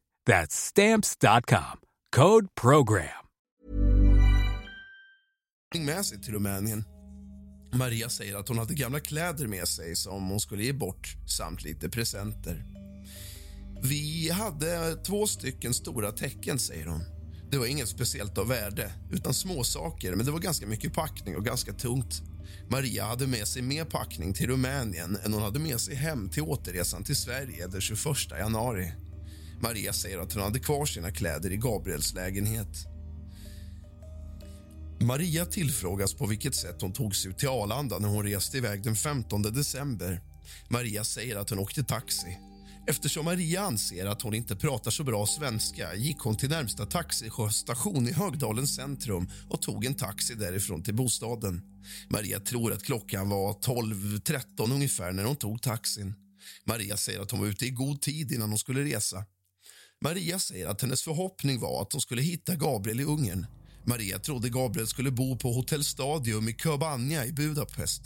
That's 0.29 0.53
stamps.com. 0.53 1.79
Code 2.15 2.47
program. 2.61 3.07
med 5.79 6.05
sig 6.05 6.21
till 6.21 6.33
Rumänien. 6.33 6.83
Maria 7.73 8.09
säger 8.09 8.35
att 8.35 8.47
hon 8.47 8.57
hade 8.57 8.73
gamla 8.73 8.99
kläder 8.99 9.47
med 9.47 9.67
sig 9.67 9.95
som 9.95 10.29
hon 10.29 10.39
skulle 10.39 10.63
ge 10.63 10.73
bort 10.73 11.15
samt 11.37 11.63
lite 11.63 11.89
presenter. 11.89 12.65
Vi 13.83 14.29
hade 14.29 14.95
två 14.95 15.27
stycken 15.27 15.73
stora 15.73 16.11
tecken, 16.11 16.59
säger 16.59 16.85
hon. 16.85 17.01
Det 17.51 17.57
var 17.57 17.65
inget 17.65 17.87
speciellt 17.89 18.37
av 18.37 18.47
värde, 18.47 18.91
utan 19.11 19.33
småsaker, 19.33 20.15
men 20.15 20.25
det 20.25 20.31
var 20.31 20.39
ganska 20.39 20.67
mycket 20.67 20.93
packning 20.93 21.35
och 21.35 21.45
ganska 21.45 21.73
tungt. 21.73 22.21
Maria 22.69 23.05
hade 23.05 23.27
med 23.27 23.47
sig 23.47 23.61
mer 23.61 23.85
packning 23.85 24.33
till 24.33 24.47
Rumänien 24.47 25.17
än 25.23 25.33
hon 25.33 25.41
hade 25.41 25.59
med 25.59 25.79
sig 25.79 25.95
hem 25.95 26.29
till 26.29 26.43
återresan 26.43 27.03
till 27.03 27.15
Sverige 27.15 27.67
den 27.67 27.81
21 27.81 27.99
januari. 28.31 28.91
Maria 29.63 29.93
säger 29.93 30.19
att 30.19 30.33
hon 30.33 30.43
hade 30.43 30.59
kvar 30.59 30.85
sina 30.85 31.11
kläder 31.11 31.51
i 31.51 31.57
Gabriels 31.57 32.13
lägenhet. 32.13 32.87
Maria 35.01 35.45
tillfrågas 35.45 36.13
på 36.13 36.25
vilket 36.25 36.55
sätt 36.55 36.81
hon 36.81 36.93
tog 36.93 37.15
sig 37.15 37.31
ut 37.31 37.37
till 37.37 37.47
Arlanda 37.47 37.99
när 37.99 38.07
hon 38.07 38.23
reste 38.23 38.57
iväg 38.57 38.83
den 38.83 38.95
15 38.95 39.41
december. 39.41 40.21
Maria 40.69 41.03
säger 41.03 41.35
att 41.35 41.49
hon 41.49 41.59
åkte 41.59 41.83
taxi. 41.83 42.37
Eftersom 42.87 43.25
Maria 43.25 43.61
anser 43.61 44.05
att 44.05 44.21
hon 44.21 44.33
inte 44.33 44.55
pratar 44.55 44.91
så 44.91 45.03
bra 45.03 45.25
svenska 45.25 45.95
gick 45.95 46.19
hon 46.19 46.37
till 46.37 46.49
närmsta 46.49 46.85
taxistation 46.85 48.07
i 48.07 48.11
Högdalens 48.11 48.75
centrum 48.75 49.29
och 49.49 49.61
tog 49.61 49.85
en 49.85 49.93
taxi 49.93 50.35
därifrån 50.35 50.83
till 50.83 50.95
bostaden. 50.95 51.61
Maria 52.09 52.39
tror 52.39 52.73
att 52.73 52.83
klockan 52.83 53.29
var 53.29 53.53
12.13 53.53 54.73
ungefär 54.73 55.11
när 55.11 55.23
hon 55.23 55.35
tog 55.35 55.61
taxin. 55.61 56.13
Maria 56.65 56.97
säger 56.97 57.19
att 57.19 57.31
hon 57.31 57.39
var 57.39 57.47
ute 57.47 57.65
i 57.65 57.69
god 57.69 58.01
tid 58.01 58.31
innan 58.31 58.49
hon 58.49 58.59
skulle 58.59 58.83
resa. 58.83 59.25
Maria 60.03 60.39
säger 60.39 60.67
att 60.67 60.81
hennes 60.81 61.03
förhoppning 61.03 61.59
var 61.59 61.81
att 61.81 61.91
hon 61.91 62.01
skulle 62.01 62.21
hitta 62.21 62.55
Gabriel 62.55 62.99
i 62.99 63.03
Ungern. 63.03 63.45
Maria 63.85 64.19
trodde 64.19 64.49
Gabriel 64.49 64.87
skulle 64.87 65.11
bo 65.11 65.37
på 65.37 65.53
Hotell 65.53 65.83
Stadium 65.83 66.49
i 66.49 66.53
Köbanja 66.53 67.25
i 67.25 67.33
Budapest. 67.33 68.01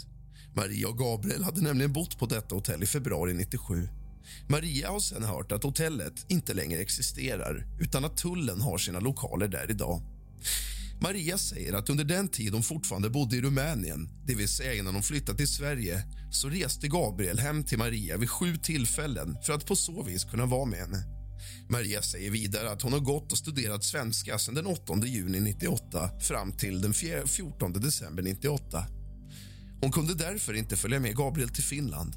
Maria 0.55 0.88
och 0.88 0.97
Gabriel 0.97 1.43
hade 1.43 1.62
nämligen 1.62 1.93
bott 1.93 2.19
på 2.19 2.25
detta 2.25 2.55
hotell 2.55 2.84
i 2.84 2.86
februari 2.86 3.34
97. 3.34 3.89
Maria 4.49 4.89
har 4.89 4.99
sen 4.99 5.23
hört 5.23 5.51
att 5.51 5.63
hotellet 5.63 6.25
inte 6.27 6.53
längre 6.53 6.79
existerar 6.81 7.65
utan 7.79 8.05
att 8.05 8.17
tullen 8.17 8.62
har 8.62 8.77
sina 8.77 8.99
lokaler 8.99 9.47
där 9.47 9.71
idag. 9.71 10.01
Maria 11.01 11.38
säger 11.38 11.73
att 11.73 11.89
under 11.89 12.03
den 12.03 12.27
tid 12.27 12.53
hon 12.53 12.63
fortfarande 12.63 13.10
bodde 13.10 13.36
i 13.36 13.41
Rumänien, 13.41 14.10
det 14.25 14.36
vill 14.36 14.49
säga 14.49 14.73
innan 14.73 14.93
hon 14.93 15.03
flyttade 15.03 15.38
till 15.38 15.47
Sverige, 15.47 16.03
så 16.31 16.49
reste 16.49 16.88
Gabriel 16.88 17.39
hem 17.39 17.63
till 17.63 17.77
Maria 17.77 18.17
vid 18.17 18.29
sju 18.29 18.58
tillfällen 18.58 19.38
för 19.45 19.53
att 19.53 19.65
på 19.65 19.75
så 19.75 20.03
vis 20.03 20.23
kunna 20.23 20.45
vara 20.45 20.65
med 20.65 20.79
henne. 20.79 21.14
Maria 21.69 22.01
säger 22.01 22.32
vidare 22.32 22.71
att 22.71 22.82
hon 22.82 22.93
har 22.93 22.99
gått 22.99 23.32
och 23.32 23.38
studerat 23.38 23.84
svenska 23.84 24.38
sedan 24.38 24.56
den 24.56 24.65
8 24.65 24.93
juni 25.06 25.39
98 25.39 26.10
fram 26.19 26.51
till 26.51 26.82
den 26.82 26.93
14 27.28 27.73
december 27.73 28.23
98. 28.23 28.86
Hon 29.82 29.91
kunde 29.91 30.13
därför 30.13 30.54
inte 30.54 30.75
följa 30.75 30.99
med 30.99 31.15
Gabriel 31.15 31.49
till 31.49 31.63
Finland. 31.63 32.15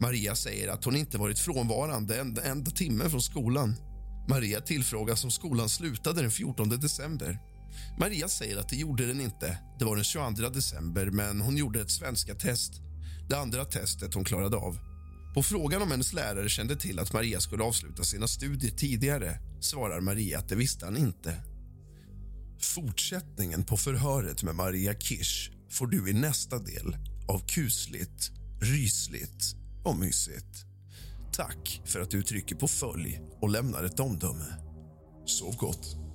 Maria 0.00 0.34
säger 0.34 0.68
att 0.68 0.84
hon 0.84 0.96
inte 0.96 1.18
varit 1.18 1.38
frånvarande 1.38 2.20
en 2.20 2.38
enda 2.38 2.70
timme 2.70 3.10
från 3.10 3.22
skolan. 3.22 3.74
Maria 4.28 4.60
tillfrågas 4.60 5.24
om 5.24 5.30
skolan 5.30 5.68
slutade 5.68 6.22
den 6.22 6.30
14 6.30 6.68
december. 6.68 7.38
Maria 7.98 8.28
säger 8.28 8.56
att 8.56 8.68
det 8.68 8.76
gjorde 8.76 9.06
den 9.06 9.20
inte. 9.20 9.58
Det 9.78 9.84
var 9.84 9.96
den 9.96 10.04
22 10.04 10.48
december, 10.48 11.06
men 11.10 11.40
hon 11.40 11.56
gjorde 11.56 11.80
ett 11.80 11.90
svenska 11.90 12.34
test. 12.34 12.72
Det 13.28 13.38
andra 13.38 13.64
testet 13.64 14.14
hon 14.14 14.24
klarade 14.24 14.56
av. 14.56 14.87
På 15.34 15.42
frågan 15.42 15.82
om 15.82 15.90
hennes 15.90 16.12
lärare 16.12 16.48
kände 16.48 16.76
till 16.76 16.98
att 16.98 17.12
Maria 17.12 17.40
skulle 17.40 17.64
avsluta 17.64 18.04
sina 18.04 18.28
studier 18.28 18.70
tidigare 18.70 19.38
svarar 19.60 20.00
Maria 20.00 20.38
att 20.38 20.48
det 20.48 20.56
visste 20.56 20.84
han 20.84 20.96
inte. 20.96 21.34
Fortsättningen 22.60 23.64
på 23.64 23.76
förhöret 23.76 24.42
med 24.42 24.54
Maria 24.54 24.94
Kirsch 24.94 25.50
får 25.70 25.86
du 25.86 26.10
i 26.10 26.12
nästa 26.12 26.58
del 26.58 26.96
av 27.28 27.46
kusligt, 27.46 28.30
rysligt 28.60 29.56
och 29.84 29.96
mysigt. 29.96 30.64
Tack 31.32 31.82
för 31.84 32.00
att 32.00 32.10
du 32.10 32.22
trycker 32.22 32.56
på 32.56 32.68
följ 32.68 33.20
och 33.40 33.50
lämnar 33.50 33.84
ett 33.84 34.00
omdöme. 34.00 34.54
Sov 35.26 35.56
gott. 35.56 36.07